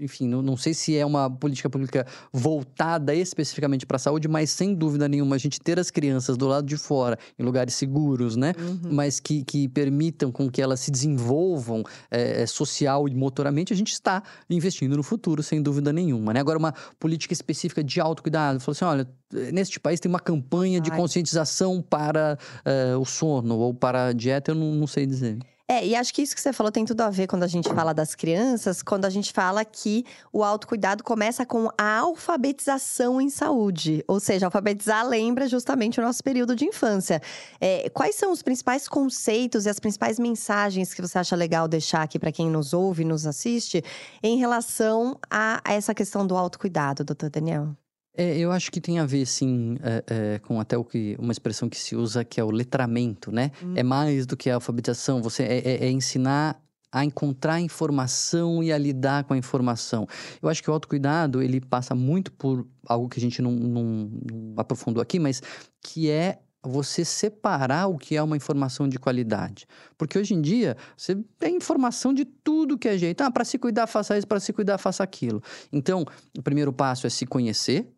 enfim, 0.00 0.26
não, 0.26 0.40
não, 0.40 0.56
sei 0.56 0.72
se 0.72 0.96
é 0.96 1.04
uma 1.04 1.30
política 1.30 1.68
pública 1.68 2.06
voltada 2.32 3.14
especificamente 3.14 3.86
para 3.86 3.96
a 3.96 3.98
saúde, 3.98 4.26
mas 4.26 4.50
sem 4.50 4.74
dúvida 4.74 5.08
nenhuma 5.08 5.36
a 5.36 5.38
gente 5.38 5.60
ter 5.60 5.78
as 5.78 5.90
crianças 5.90 6.36
do 6.36 6.46
lado 6.46 6.66
de 6.66 6.76
fora, 6.76 7.18
em 7.38 7.42
lugares 7.42 7.74
seguros, 7.74 8.36
né? 8.36 8.54
Uhum. 8.58 8.92
Mas 8.92 9.20
que, 9.20 9.44
que 9.44 9.68
permitam 9.68 10.32
com 10.32 10.50
que 10.50 10.62
elas 10.62 10.80
se 10.80 10.90
desenvolvam 10.90 11.82
é, 12.10 12.46
social 12.46 13.08
e 13.08 13.14
motoramente, 13.14 13.72
a 13.72 13.76
gente 13.76 13.92
está 13.92 14.22
investindo 14.48 14.96
no 14.96 15.02
futuro, 15.02 15.42
sem 15.42 15.62
dúvida 15.62 15.92
nenhuma, 15.92 16.32
né? 16.32 16.40
Agora, 16.40 16.58
uma 16.58 16.74
política 16.98 17.34
específica 17.34 17.84
de 17.84 18.00
autocuidado, 18.00 18.60
falou 18.60 18.72
assim, 18.72 18.84
olha, 18.84 19.08
neste 19.52 19.78
país 19.78 20.00
tem 20.00 20.08
uma 20.08 20.20
campanha 20.20 20.78
Ai. 20.78 20.80
de 20.80 20.90
conscientização 20.90 21.82
para 21.82 22.38
é, 22.64 22.96
o 22.96 23.04
sono 23.04 23.58
ou 23.58 23.74
para 23.74 24.06
a 24.06 24.12
dieta, 24.12 24.52
eu 24.52 24.54
não, 24.54 24.74
não 24.74 24.86
sei 24.86 25.06
dizer. 25.06 25.38
É, 25.70 25.86
e 25.86 25.94
acho 25.94 26.12
que 26.12 26.20
isso 26.20 26.34
que 26.34 26.40
você 26.40 26.52
falou 26.52 26.72
tem 26.72 26.84
tudo 26.84 27.00
a 27.02 27.10
ver 27.10 27.28
quando 27.28 27.44
a 27.44 27.46
gente 27.46 27.68
fala 27.72 27.94
das 27.94 28.16
crianças, 28.16 28.82
quando 28.82 29.04
a 29.04 29.08
gente 29.08 29.32
fala 29.32 29.64
que 29.64 30.04
o 30.32 30.42
autocuidado 30.42 31.04
começa 31.04 31.46
com 31.46 31.68
a 31.78 31.98
alfabetização 31.98 33.20
em 33.20 33.30
saúde. 33.30 34.04
Ou 34.08 34.18
seja, 34.18 34.46
alfabetizar 34.46 35.06
lembra 35.06 35.46
justamente 35.46 36.00
o 36.00 36.02
nosso 36.02 36.24
período 36.24 36.56
de 36.56 36.64
infância. 36.64 37.22
É, 37.60 37.88
quais 37.90 38.16
são 38.16 38.32
os 38.32 38.42
principais 38.42 38.88
conceitos 38.88 39.64
e 39.64 39.68
as 39.68 39.78
principais 39.78 40.18
mensagens 40.18 40.92
que 40.92 41.00
você 41.00 41.18
acha 41.20 41.36
legal 41.36 41.68
deixar 41.68 42.02
aqui 42.02 42.18
para 42.18 42.32
quem 42.32 42.50
nos 42.50 42.72
ouve 42.72 43.04
nos 43.04 43.24
assiste 43.24 43.80
em 44.24 44.38
relação 44.38 45.20
a 45.30 45.62
essa 45.64 45.94
questão 45.94 46.26
do 46.26 46.36
autocuidado, 46.36 47.04
doutor 47.04 47.30
Daniel? 47.30 47.76
É, 48.16 48.36
eu 48.36 48.50
acho 48.50 48.70
que 48.70 48.80
tem 48.80 48.98
a 48.98 49.06
ver, 49.06 49.24
sim, 49.24 49.76
é, 49.82 50.04
é, 50.06 50.38
com 50.40 50.60
até 50.60 50.76
o 50.76 50.84
que 50.84 51.16
uma 51.18 51.32
expressão 51.32 51.68
que 51.68 51.78
se 51.78 51.94
usa 51.94 52.24
que 52.24 52.40
é 52.40 52.44
o 52.44 52.50
letramento, 52.50 53.30
né? 53.30 53.52
Hum. 53.62 53.74
É 53.76 53.82
mais 53.82 54.26
do 54.26 54.36
que 54.36 54.50
a 54.50 54.56
alfabetização. 54.56 55.22
Você 55.22 55.42
é, 55.44 55.58
é, 55.58 55.86
é, 55.86 55.90
ensinar 55.90 56.60
a 56.92 57.04
encontrar 57.04 57.60
informação 57.60 58.62
e 58.64 58.72
a 58.72 58.78
lidar 58.78 59.22
com 59.24 59.32
a 59.32 59.38
informação. 59.38 60.08
Eu 60.42 60.48
acho 60.48 60.60
que 60.62 60.68
o 60.68 60.72
autocuidado 60.72 61.40
ele 61.40 61.60
passa 61.60 61.94
muito 61.94 62.32
por 62.32 62.66
algo 62.84 63.08
que 63.08 63.18
a 63.18 63.22
gente 63.22 63.40
não, 63.40 63.52
não, 63.52 63.84
não 63.84 64.54
aprofundou 64.56 65.00
aqui, 65.00 65.20
mas 65.20 65.40
que 65.80 66.10
é 66.10 66.40
você 66.62 67.04
separar 67.04 67.86
o 67.86 67.96
que 67.96 68.16
é 68.16 68.22
uma 68.22 68.36
informação 68.36 68.88
de 68.88 68.98
qualidade. 68.98 69.66
Porque 69.96 70.18
hoje 70.18 70.34
em 70.34 70.40
dia, 70.40 70.76
você 70.96 71.16
tem 71.38 71.56
informação 71.56 72.12
de 72.12 72.24
tudo 72.24 72.76
que 72.76 72.88
é 72.88 72.98
jeito. 72.98 73.22
Ah, 73.22 73.30
para 73.30 73.44
se 73.44 73.58
cuidar, 73.58 73.86
faça 73.86 74.18
isso, 74.18 74.26
para 74.26 74.40
se 74.40 74.52
cuidar, 74.52 74.76
faça 74.76 75.02
aquilo. 75.02 75.42
Então, 75.72 76.04
o 76.36 76.42
primeiro 76.42 76.72
passo 76.72 77.06
é 77.06 77.10
se 77.10 77.24
conhecer, 77.24 77.88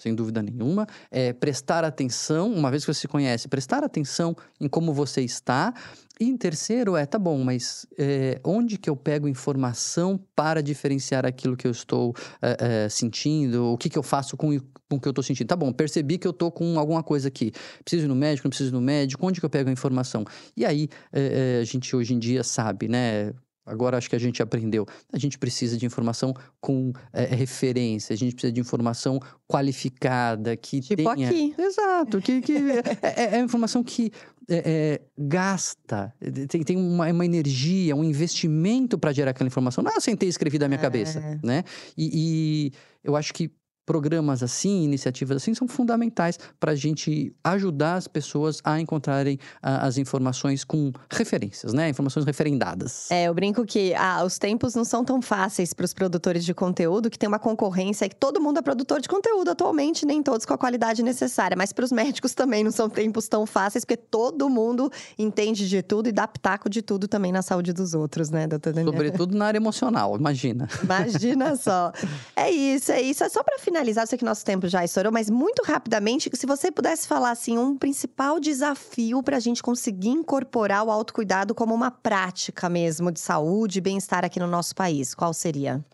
sem 0.00 0.14
dúvida 0.14 0.42
nenhuma. 0.42 0.86
É 1.10 1.32
prestar 1.32 1.84
atenção, 1.84 2.52
uma 2.52 2.70
vez 2.70 2.84
que 2.84 2.92
você 2.92 3.02
se 3.02 3.08
conhece, 3.08 3.46
prestar 3.48 3.84
atenção 3.84 4.34
em 4.60 4.68
como 4.68 4.92
você 4.92 5.20
está. 5.20 5.72
E 6.18 6.24
em 6.24 6.36
terceiro 6.36 6.96
é, 6.96 7.06
tá 7.06 7.18
bom, 7.18 7.42
mas 7.42 7.86
é, 7.96 8.38
onde 8.44 8.76
que 8.76 8.90
eu 8.90 8.96
pego 8.96 9.26
informação 9.26 10.20
para 10.36 10.62
diferenciar 10.62 11.24
aquilo 11.24 11.56
que 11.56 11.66
eu 11.66 11.70
estou 11.70 12.14
é, 12.42 12.84
é, 12.84 12.88
sentindo? 12.90 13.72
O 13.72 13.78
que 13.78 13.88
que 13.88 13.98
eu 13.98 14.02
faço 14.02 14.36
com, 14.36 14.58
com 14.58 14.96
o 14.96 15.00
que 15.00 15.08
eu 15.08 15.12
estou 15.12 15.24
sentindo? 15.24 15.46
Tá 15.46 15.56
bom, 15.56 15.72
percebi 15.72 16.18
que 16.18 16.26
eu 16.26 16.32
estou 16.32 16.50
com 16.50 16.78
alguma 16.78 17.02
coisa 17.02 17.28
aqui. 17.28 17.52
Preciso 17.82 18.04
ir 18.04 18.08
no 18.08 18.14
médico, 18.14 18.46
não 18.46 18.50
preciso 18.50 18.70
ir 18.70 18.74
no 18.74 18.82
médico? 18.82 19.26
Onde 19.26 19.40
que 19.40 19.46
eu 19.46 19.50
pego 19.50 19.70
a 19.70 19.72
informação? 19.72 20.24
E 20.54 20.66
aí, 20.66 20.88
é, 21.10 21.56
é, 21.58 21.60
a 21.62 21.64
gente 21.64 21.96
hoje 21.96 22.12
em 22.12 22.18
dia 22.18 22.44
sabe, 22.44 22.86
né? 22.86 23.32
Agora 23.70 23.96
acho 23.96 24.10
que 24.10 24.16
a 24.16 24.20
gente 24.20 24.42
aprendeu. 24.42 24.84
A 25.12 25.18
gente 25.18 25.38
precisa 25.38 25.76
de 25.76 25.86
informação 25.86 26.34
com 26.60 26.92
é, 27.12 27.24
referência, 27.24 28.12
a 28.12 28.16
gente 28.16 28.34
precisa 28.34 28.52
de 28.52 28.60
informação 28.60 29.20
qualificada, 29.46 30.56
que 30.56 30.80
tipo 30.80 31.02
tenha... 31.14 31.28
aqui. 31.28 31.54
Exato, 31.56 32.20
que, 32.20 32.40
que 32.40 32.56
é, 32.56 32.82
é, 33.02 33.36
é 33.36 33.40
informação 33.40 33.82
que 33.82 34.12
é, 34.48 35.00
gasta, 35.16 36.12
tem, 36.48 36.64
tem 36.64 36.76
uma, 36.76 37.06
uma, 37.08 37.24
energia, 37.24 37.94
um 37.94 38.02
investimento 38.02 38.98
para 38.98 39.12
gerar 39.12 39.30
aquela 39.30 39.46
informação. 39.46 39.84
Não, 39.84 39.92
eu 39.92 40.00
sentei 40.00 40.28
e 40.28 40.30
escrevi 40.30 40.58
da 40.58 40.66
minha 40.66 40.80
cabeça, 40.80 41.20
né? 41.42 41.62
E, 41.96 42.10
e 42.12 42.72
eu 43.04 43.14
acho 43.14 43.32
que 43.32 43.50
programas 43.90 44.40
assim, 44.40 44.84
iniciativas 44.84 45.38
assim, 45.38 45.52
são 45.52 45.66
fundamentais 45.66 46.38
para 46.60 46.70
a 46.70 46.74
gente 46.76 47.34
ajudar 47.42 47.96
as 47.96 48.06
pessoas 48.06 48.60
a 48.62 48.80
encontrarem 48.80 49.34
uh, 49.34 49.82
as 49.82 49.98
informações 49.98 50.62
com 50.62 50.92
referências, 51.10 51.72
né? 51.72 51.88
Informações 51.88 52.24
referendadas. 52.24 53.10
É, 53.10 53.24
eu 53.24 53.34
brinco 53.34 53.66
que 53.66 53.92
ah, 53.96 54.22
os 54.24 54.38
tempos 54.38 54.76
não 54.76 54.84
são 54.84 55.04
tão 55.04 55.20
fáceis 55.20 55.74
para 55.74 55.84
os 55.84 55.92
produtores 55.92 56.44
de 56.44 56.54
conteúdo, 56.54 57.10
que 57.10 57.18
tem 57.18 57.28
uma 57.28 57.40
concorrência 57.40 58.08
que 58.08 58.14
todo 58.14 58.40
mundo 58.40 58.60
é 58.60 58.62
produtor 58.62 59.00
de 59.00 59.08
conteúdo 59.08 59.50
atualmente, 59.50 60.06
nem 60.06 60.22
todos 60.22 60.46
com 60.46 60.54
a 60.54 60.58
qualidade 60.58 61.02
necessária. 61.02 61.56
Mas 61.56 61.72
para 61.72 61.84
os 61.84 61.90
médicos 61.90 62.32
também 62.32 62.62
não 62.62 62.70
são 62.70 62.88
tempos 62.88 63.26
tão 63.26 63.44
fáceis, 63.44 63.84
porque 63.84 63.96
todo 63.96 64.48
mundo 64.48 64.88
entende 65.18 65.68
de 65.68 65.82
tudo 65.82 66.08
e 66.08 66.12
dá 66.12 66.28
pitaco 66.28 66.70
de 66.70 66.80
tudo 66.80 67.08
também 67.08 67.32
na 67.32 67.42
saúde 67.42 67.72
dos 67.72 67.92
outros, 67.92 68.30
né, 68.30 68.46
doutor 68.46 68.72
Daniel? 68.72 68.92
Sobretudo 68.92 69.36
na 69.36 69.46
área 69.46 69.58
emocional, 69.58 70.16
imagina. 70.16 70.68
Imagina 70.80 71.56
só. 71.56 71.90
É 72.36 72.50
isso, 72.50 72.92
é 72.92 73.02
isso. 73.02 73.22
É 73.22 73.28
só 73.28 73.42
para 73.42 73.58
finalizar 73.58 73.79
finalizar, 73.80 74.04
eu 74.04 74.06
sei 74.06 74.18
que 74.18 74.24
nosso 74.24 74.44
tempo 74.44 74.68
já 74.68 74.84
estourou, 74.84 75.10
mas 75.10 75.30
muito 75.30 75.62
rapidamente, 75.64 76.30
se 76.34 76.46
você 76.46 76.70
pudesse 76.70 77.08
falar 77.08 77.30
assim, 77.30 77.56
um 77.56 77.76
principal 77.76 78.38
desafio 78.38 79.22
para 79.22 79.38
a 79.38 79.40
gente 79.40 79.62
conseguir 79.62 80.10
incorporar 80.10 80.84
o 80.84 80.90
autocuidado 80.90 81.54
como 81.54 81.74
uma 81.74 81.90
prática 81.90 82.68
mesmo 82.68 83.10
de 83.10 83.20
saúde 83.20 83.78
e 83.78 83.80
bem-estar 83.80 84.24
aqui 84.24 84.38
no 84.38 84.46
nosso 84.46 84.74
país, 84.74 85.14
qual 85.14 85.32
seria? 85.32 85.84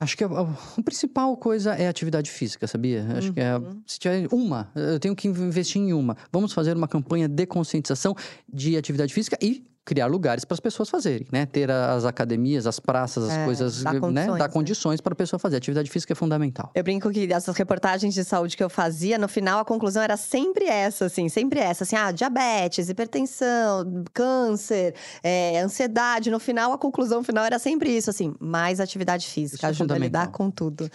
Acho 0.00 0.16
que 0.16 0.24
a, 0.24 0.26
a, 0.26 0.82
principal 0.82 1.36
coisa 1.36 1.74
é 1.74 1.86
a 1.86 1.90
atividade 1.90 2.30
física, 2.30 2.66
sabia? 2.66 3.06
Acho 3.16 3.28
uhum. 3.28 3.34
que 3.34 3.40
é. 3.40 3.56
Uhum. 3.56 3.82
Se 3.86 3.98
tiver 4.00 4.26
uma, 4.32 4.68
eu 4.74 4.98
tenho 4.98 5.14
que 5.14 5.28
investir 5.28 5.80
em 5.80 5.92
uma. 5.92 6.16
Vamos 6.32 6.52
fazer 6.52 6.76
uma 6.76 6.88
campanha 6.88 7.28
de 7.28 7.46
conscientização 7.46 8.16
de 8.52 8.76
atividade 8.76 9.14
física 9.14 9.38
e 9.40 9.62
criar 9.84 10.06
lugares 10.06 10.44
para 10.44 10.54
as 10.54 10.60
pessoas 10.60 10.88
fazerem, 10.88 11.26
né? 11.32 11.44
Ter 11.44 11.70
as 11.70 12.04
academias, 12.04 12.66
as 12.66 12.78
praças, 12.78 13.24
as 13.24 13.32
é, 13.32 13.44
coisas, 13.44 13.82
dar 13.82 13.98
condições, 13.98 14.32
né? 14.32 14.38
Dar 14.38 14.48
condições 14.48 15.00
para 15.00 15.12
a 15.12 15.16
pessoa 15.16 15.38
fazer. 15.40 15.56
Atividade 15.56 15.90
física 15.90 16.12
é 16.12 16.16
fundamental. 16.16 16.70
Eu 16.74 16.84
brinco 16.84 17.10
que 17.10 17.32
essas 17.32 17.56
reportagens 17.56 18.14
de 18.14 18.24
saúde 18.24 18.56
que 18.56 18.62
eu 18.62 18.70
fazia, 18.70 19.18
no 19.18 19.28
final 19.28 19.58
a 19.58 19.64
conclusão 19.64 20.02
era 20.02 20.16
sempre 20.16 20.66
essa, 20.66 21.06
assim, 21.06 21.28
sempre 21.28 21.58
essa, 21.58 21.84
assim, 21.84 21.96
ah, 21.96 22.12
diabetes, 22.12 22.88
hipertensão, 22.88 24.04
câncer, 24.12 24.94
é, 25.22 25.60
ansiedade. 25.60 26.30
No 26.30 26.38
final, 26.38 26.72
a 26.72 26.78
conclusão 26.78 27.24
final 27.24 27.44
era 27.44 27.58
sempre 27.58 27.90
isso, 27.90 28.08
assim, 28.08 28.34
mais 28.38 28.78
atividade 28.78 29.26
física, 29.26 29.56
isso 29.56 29.82
ajuda 29.82 29.94
é 29.94 29.96
a 29.96 30.00
lidar 30.00 30.28
com 30.28 30.50
tudo. 30.50 30.88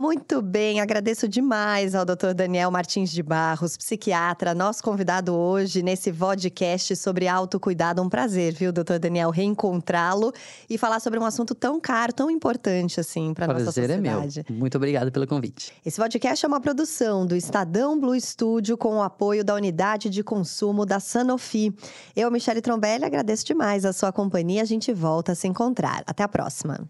Muito 0.00 0.40
bem, 0.40 0.80
agradeço 0.80 1.28
demais 1.28 1.94
ao 1.94 2.06
Dr. 2.06 2.32
Daniel 2.34 2.70
Martins 2.70 3.10
de 3.10 3.22
Barros, 3.22 3.76
psiquiatra, 3.76 4.54
nosso 4.54 4.82
convidado 4.82 5.34
hoje 5.34 5.82
nesse 5.82 6.10
podcast 6.10 6.96
sobre 6.96 7.28
autocuidado. 7.28 8.00
Um 8.00 8.08
prazer, 8.08 8.54
viu, 8.54 8.72
Dr. 8.72 8.98
Daniel, 8.98 9.28
reencontrá-lo 9.28 10.32
e 10.70 10.78
falar 10.78 11.00
sobre 11.00 11.18
um 11.18 11.24
assunto 11.26 11.54
tão 11.54 11.78
caro, 11.78 12.14
tão 12.14 12.30
importante 12.30 12.98
assim 12.98 13.34
para 13.34 13.46
nossa 13.46 13.66
sociedade. 13.66 14.00
Prazer 14.00 14.46
é 14.48 14.50
meu. 14.50 14.58
Muito 14.58 14.74
obrigado 14.78 15.12
pelo 15.12 15.26
convite. 15.26 15.70
Esse 15.84 16.00
podcast 16.00 16.46
é 16.46 16.48
uma 16.48 16.62
produção 16.62 17.26
do 17.26 17.36
Estadão 17.36 18.00
Blue 18.00 18.18
Studio 18.18 18.78
com 18.78 18.96
o 18.96 19.02
apoio 19.02 19.44
da 19.44 19.54
Unidade 19.54 20.08
de 20.08 20.24
Consumo 20.24 20.86
da 20.86 20.98
Sanofi. 20.98 21.76
Eu, 22.16 22.30
Michele 22.30 22.62
Trombelli, 22.62 23.04
agradeço 23.04 23.44
demais 23.44 23.84
a 23.84 23.92
sua 23.92 24.10
companhia. 24.10 24.62
A 24.62 24.64
gente 24.64 24.94
volta 24.94 25.32
a 25.32 25.34
se 25.34 25.46
encontrar. 25.46 26.02
Até 26.06 26.22
a 26.22 26.28
próxima. 26.28 26.88